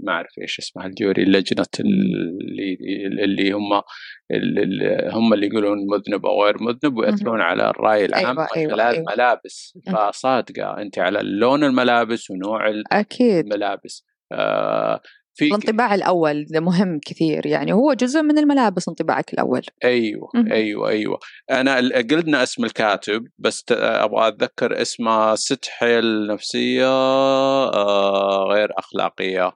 ما 0.00 0.12
أعرف 0.12 0.30
إيش 0.42 0.58
اسمها 0.58 0.86
الجوري 0.86 1.24
لجنة 1.24 1.66
اللي 1.80 2.78
اللي 3.24 3.52
هم 3.52 3.82
اللي 4.30 5.10
هم 5.12 5.34
اللي 5.34 5.46
يقولون 5.46 5.78
مذنب 5.86 6.26
أو 6.26 6.44
غير 6.44 6.62
مذنب 6.62 6.96
ويأثرون 6.96 7.40
على 7.40 7.70
الرأي 7.70 8.04
العام 8.04 8.24
أيوة، 8.24 8.48
من 8.56 8.60
أيوة، 8.60 8.72
خلال 8.72 8.80
أيوة. 8.80 8.98
الملابس 8.98 9.78
مم. 9.86 9.94
فصادقة 9.94 10.82
أنت 10.82 10.98
على 10.98 11.20
لون 11.22 11.64
الملابس 11.64 12.30
ونوع 12.30 12.82
أكيد 12.92 13.44
الملابس 13.44 14.06
آه 14.32 15.00
في 15.42 15.48
الانطباع 15.48 15.94
الأول 15.94 16.46
ده 16.50 16.60
مهم 16.60 17.00
كثير 17.06 17.46
يعني 17.46 17.72
هو 17.72 17.92
جزء 17.92 18.22
من 18.22 18.38
الملابس 18.38 18.88
انطباعك 18.88 19.32
الأول 19.34 19.62
أيوه 19.84 20.28
مهم. 20.34 20.52
أيوه 20.52 20.88
أيوه 20.88 21.18
أنا 21.50 21.76
قلنا 22.22 22.42
اسم 22.42 22.64
الكاتب 22.64 23.24
بس 23.38 23.64
أبغى 23.70 24.28
أتذكر 24.28 24.82
اسمه 24.82 25.34
ست 25.34 25.66
حيل 25.68 26.26
نفسيه 26.26 26.86
آه 26.86 28.44
غير 28.50 28.68
أخلاقية 28.78 29.52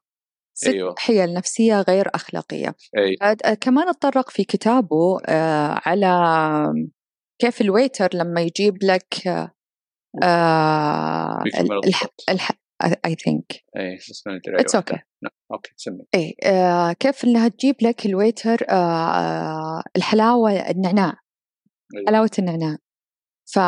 ست 0.55 0.69
أيوة. 0.69 0.95
حيل 0.99 1.35
نفسيه 1.35 1.81
غير 1.81 2.09
آه، 3.23 3.37
آه، 3.45 3.55
كمان 3.55 3.89
اتطرق 3.89 4.31
في 4.31 4.45
كتابه 4.45 5.19
آه، 5.27 5.81
على 5.87 6.09
كيف 7.39 7.61
ال 7.61 7.68
waiter 7.68 8.09
لما 8.15 8.41
يجيب 8.41 8.79
لك 8.83 9.27
آه 10.23 11.43
الح. 11.85 12.07
الح 12.31 12.51
I 12.85 13.15
think 13.15 13.53
اي 13.77 13.95
اسمه 13.95 14.41
it's 14.47 14.75
okay 14.75 14.99
okay 15.53 15.73
سمي. 15.77 16.05
اي 16.15 16.37
آه 16.45 16.93
كيف 16.93 17.25
إنها 17.25 17.49
تجيب 17.49 17.77
لك 17.83 18.07
ال 18.07 18.15
waiter 18.15 18.67
آه 18.71 18.75
آه 18.75 19.83
الحلاوة 19.97 20.71
النعناع 20.71 21.15
أيوة. 21.97 22.07
حلاوة 22.09 22.31
النعناع. 22.39 22.77
ف 23.53 23.59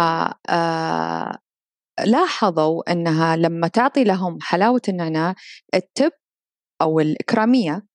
لاحظوا 2.07 2.92
إنها 2.92 3.37
لما 3.37 3.68
تعطي 3.68 4.05
لهم 4.05 4.38
حلاوة 4.40 4.83
النعناع 4.88 5.35
ال 5.74 5.84
tip 5.84 6.12
أو 6.83 7.01
الاكراميه 7.01 7.87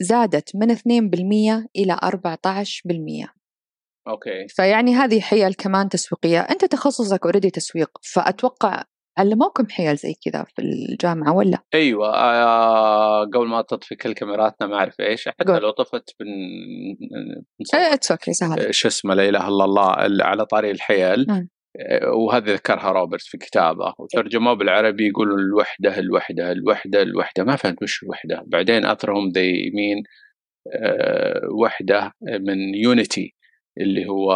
زادت 0.00 0.56
من 0.56 0.76
2% 0.76 1.68
إلى 1.76 1.98
14% 2.04 3.38
okay. 4.08 4.48
فيعني 4.48 4.94
هذه 4.94 5.20
حيل 5.20 5.54
كمان 5.54 5.88
تسويقية. 5.88 6.40
أنت 6.40 6.64
تخصصك 6.64 7.24
already 7.24 7.50
تسويق 7.50 7.98
فأتوقع 8.02 8.84
علموكم 9.18 9.68
حيل 9.70 9.96
زي 9.96 10.14
كذا 10.24 10.44
في 10.44 10.62
الجامعة 10.62 11.32
ولا 11.36 11.58
أيوه 11.74 12.14
آه 12.14 13.24
قبل 13.24 13.46
ما 13.46 13.62
تطفي 13.62 13.94
كل 13.96 14.12
كاميراتنا 14.12 14.66
ما 14.68 14.76
أعرف 14.76 15.00
إيش 15.00 15.28
حتى 15.28 15.52
قول. 15.52 15.62
لو 15.62 15.70
طفت 15.70 16.14
بن. 16.20 16.26
اتس 17.74 18.10
أوكي 18.10 18.32
سهل 18.32 18.74
شو 18.74 18.88
اسمه 18.88 19.14
لا 19.14 19.28
إله 19.28 19.48
إلا 19.48 19.64
الله 19.64 20.06
ال- 20.06 20.22
على 20.22 20.46
طاري 20.46 20.70
الحيل 20.70 21.26
مم. 21.28 21.48
آه، 21.80 22.10
وهذا 22.12 22.54
ذكرها 22.54 22.92
روبرت 22.92 23.22
في 23.22 23.38
كتابه 23.38 23.94
وترجموه 23.98 24.54
بالعربي 24.54 25.08
يقولون 25.08 25.38
الوحدة 25.38 25.98
الوحدة 25.98 26.52
الوحدة 26.52 27.02
الوحدة 27.02 27.44
ما 27.44 27.56
فهمت 27.56 27.82
وش 27.82 28.02
الوحدة 28.02 28.44
بعدين 28.46 28.84
أثرهم 28.86 29.28
ذي 29.28 29.66
يمين 29.66 30.02
وحدة 31.62 32.12
من 32.22 32.74
يونيتي 32.74 33.34
اللي 33.80 34.08
هو 34.08 34.32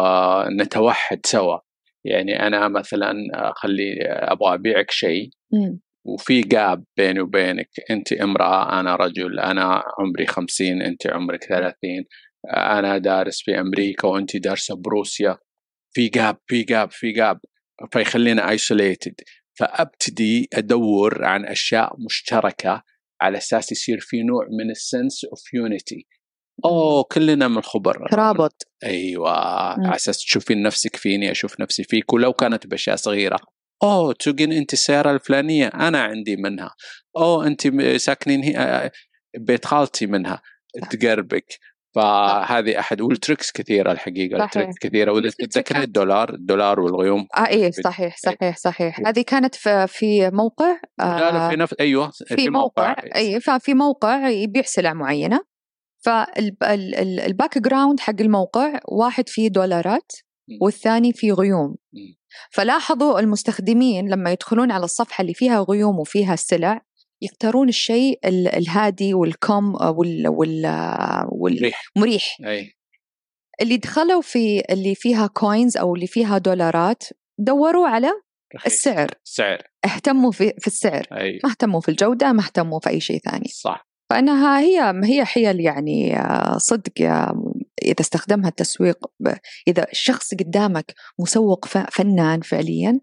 نتوحد 0.59 1.19
سوا 1.25 1.57
يعني 2.05 2.47
أنا 2.47 2.67
مثلا 2.67 3.13
أخلي 3.33 3.95
أبغى 4.07 4.53
أبيعك 4.53 4.91
شيء 4.91 5.29
مم. 5.53 5.79
وفي 6.05 6.41
gap 6.41 6.83
بيني 6.97 7.21
وبينك 7.21 7.69
انت 7.91 8.13
امرأة 8.13 8.79
أنا 8.79 8.95
رجل 8.95 9.39
أنا 9.39 9.83
عمري 9.99 10.25
خمسين 10.25 10.81
انت 10.81 11.07
عمرك 11.07 11.43
ثلاثين 11.43 12.05
أنا 12.55 12.97
دارس 12.97 13.41
في 13.41 13.59
أمريكا 13.59 14.07
وانت 14.07 14.37
دارسة 14.37 14.75
بروسيا 14.75 15.37
في 15.95 16.07
gap 16.07 16.37
في 16.47 16.63
gap 16.63 16.91
في 16.91 17.11
gap 17.11 17.39
فيخلينا 17.91 18.49
isolated 18.49 19.15
فأبتدي 19.59 20.47
أدور 20.53 21.25
عن 21.25 21.45
أشياء 21.45 21.95
مشتركة 22.05 22.83
على 23.21 23.37
أساس 23.37 23.71
يصير 23.71 23.99
في 23.99 24.23
نوع 24.23 24.47
من 24.59 24.71
ال 24.71 24.80
sense 24.80 25.25
of 25.25 25.53
unity 25.53 26.07
أوه 26.65 27.03
كلنا 27.03 27.47
من 27.47 27.57
الخبر 27.57 28.07
ترابط 28.11 28.67
أيوه. 28.83 29.29
على 29.29 29.95
أساس 29.95 30.17
تشوفين 30.17 30.63
نفسك 30.63 30.95
فيني 30.95 31.31
أشوف 31.31 31.59
نفسي 31.59 31.83
فيك 31.83 32.13
ولو 32.13 32.33
كانت 32.33 32.67
بأشياء 32.67 32.95
صغيرة. 32.95 33.37
أوه 33.83 34.13
تسوقين 34.13 34.51
أنت 34.53 34.73
السيارة 34.73 35.11
الفلانية 35.11 35.67
أنا 35.67 36.01
عندي 36.01 36.35
منها. 36.35 36.75
أوه 37.17 37.47
أنت 37.47 37.67
ساكنين 37.95 38.43
هي 38.43 38.91
بيت 39.37 39.65
خالتي 39.65 40.07
منها. 40.07 40.41
تقربك. 40.89 41.45
فهذه 41.95 42.79
أحد 42.79 43.01
ال 43.01 43.08
tricks 43.08 43.51
كثيرة 43.51 43.91
الحقيقة. 43.91 44.43
ال 44.43 44.48
tricks 44.48 44.75
كثيرة. 44.81 45.11
وإذا 45.11 45.29
تتذكرين 45.39 45.81
الدولار 45.81 46.33
الدولار 46.33 46.79
والغيوم. 46.79 47.27
آه 47.37 47.47
إيه 47.47 47.71
صحيح 47.71 48.17
صحيح 48.17 48.57
صحيح. 48.57 49.01
هذه 49.07 49.21
كانت 49.21 49.55
في 49.55 49.87
في 49.87 50.29
موقع 50.29 50.79
لا 50.99 51.31
لا 51.31 51.49
في 51.49 51.55
نفس 51.55 51.75
أيوه 51.79 52.11
في 52.27 52.49
موقع. 52.49 52.95
اي 53.15 53.39
ففي 53.39 53.73
موقع 53.73 54.29
يبيع 54.29 54.63
سلع 54.65 54.93
معينة. 54.93 55.52
فال 56.05 57.57
background 57.57 57.99
حق 57.99 58.21
الموقع 58.21 58.79
واحد 58.87 59.29
فيه 59.29 59.47
دولارات 59.47 60.11
والثاني 60.61 61.13
فيه 61.13 61.33
غيوم. 61.33 61.75
فلاحظوا 62.51 63.19
المستخدمين 63.19 64.09
لما 64.09 64.31
يدخلون 64.31 64.71
على 64.71 64.83
الصفحة 64.83 65.21
اللي 65.21 65.33
فيها 65.33 65.65
غيوم 65.69 65.99
وفيها 65.99 66.33
السلع 66.33 66.81
يختارون 67.21 67.69
الشيء 67.69 68.19
الهادي 68.27 69.13
وال 69.13 69.33
calm 69.33 69.73
وال 69.75 70.27
وال 70.27 70.65
والمريح. 71.31 72.37
اللي 73.61 73.77
دخلوا 73.77 74.21
في 74.21 74.63
اللي 74.69 74.95
فيها 74.95 75.27
coins 75.27 75.77
أو 75.77 75.95
اللي 75.95 76.07
فيها 76.07 76.37
دولارات 76.37 77.03
دوروا 77.39 77.87
على. 77.87 78.11
السعر. 78.65 79.11
السعر 79.25 79.61
اهتموا 79.85 80.31
في, 80.31 80.53
في 80.59 80.67
السعر. 80.67 81.07
أي. 81.11 81.39
ما 81.43 81.49
اهتموا 81.49 81.81
في 81.81 81.89
الجودة 81.89 82.31
ما 82.31 82.43
اهتموا 82.43 82.79
في 82.79 82.89
أي 82.89 82.99
شيء 82.99 83.19
ثاني. 83.19 83.47
صح. 83.47 83.92
فإنها 84.09 84.59
هي 84.59 85.01
هي 85.03 85.25
حيل 85.25 85.59
يعني 85.59 86.19
آه، 86.19 86.57
صدق 86.57 87.01
إذا 87.83 87.99
استخدمها 87.99 88.49
التسويق 88.49 88.97
إذا 89.67 89.87
الشخص 89.91 90.33
قدامك 90.33 90.93
مسوق 91.19 91.65
فنان 91.65 92.41
فعليا 92.41 92.99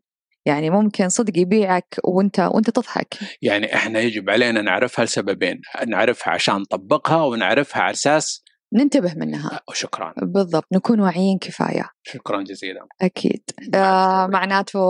يعني 0.46 0.70
ممكن 0.70 1.08
صدق 1.08 1.38
يبيعك 1.38 1.96
وأنت 2.04 2.40
وأنت 2.40 2.70
تضحك. 2.70 3.14
يعني 3.42 3.74
إحنا 3.74 4.00
يجب 4.00 4.30
علينا 4.30 4.62
نعرفها 4.62 5.04
لسببين 5.04 5.60
نعرفها 5.86 6.34
عشان 6.34 6.54
نطبقها 6.54 7.24
ونعرفها 7.24 7.82
على 7.82 7.90
أساس 7.90 8.44
ننتبه 8.74 9.14
منها. 9.16 9.60
شكرا 9.72 10.14
بالضبط 10.22 10.66
نكون 10.72 11.00
واعيين 11.00 11.38
كفاية. 11.38 11.88
شكرا 12.02 12.42
جزيلا. 12.42 12.86
أكيد. 13.00 13.42
آه 13.74 14.26
معناته 14.26 14.80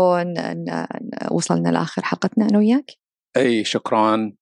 وصلنا 1.30 1.68
لآخر 1.68 2.02
حلقتنا 2.02 2.46
أنا 2.50 2.58
وياك. 2.58 2.90
إي 3.36 3.64
شكرا. 3.64 4.32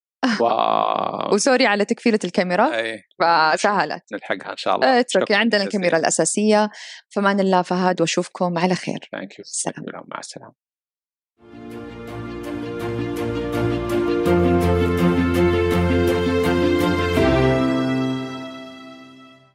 و... 0.40 0.44
و 1.34 1.40
sorry 1.40 1.66
على 1.66 1.84
تقفيلة 1.84 2.18
الكاميرا. 2.24 2.74
أي. 2.74 3.02
فسهلت. 3.20 4.02
نلحقها 4.12 4.52
إن 4.52 4.56
شاء 4.56 4.76
الله. 4.76 5.00
اتركي. 5.00 5.34
عندنا 5.34 5.62
الكاميرا 5.62 5.98
الأساسية. 5.98 6.70
فمان 7.08 7.40
الله 7.40 7.62
فهد 7.62 8.00
وأشوفكم 8.00 8.58
على 8.58 8.74
خير. 8.74 9.08
thank 9.12 9.38
you 9.38 9.44
مع 10.08 10.18
السلامة. 10.18 10.67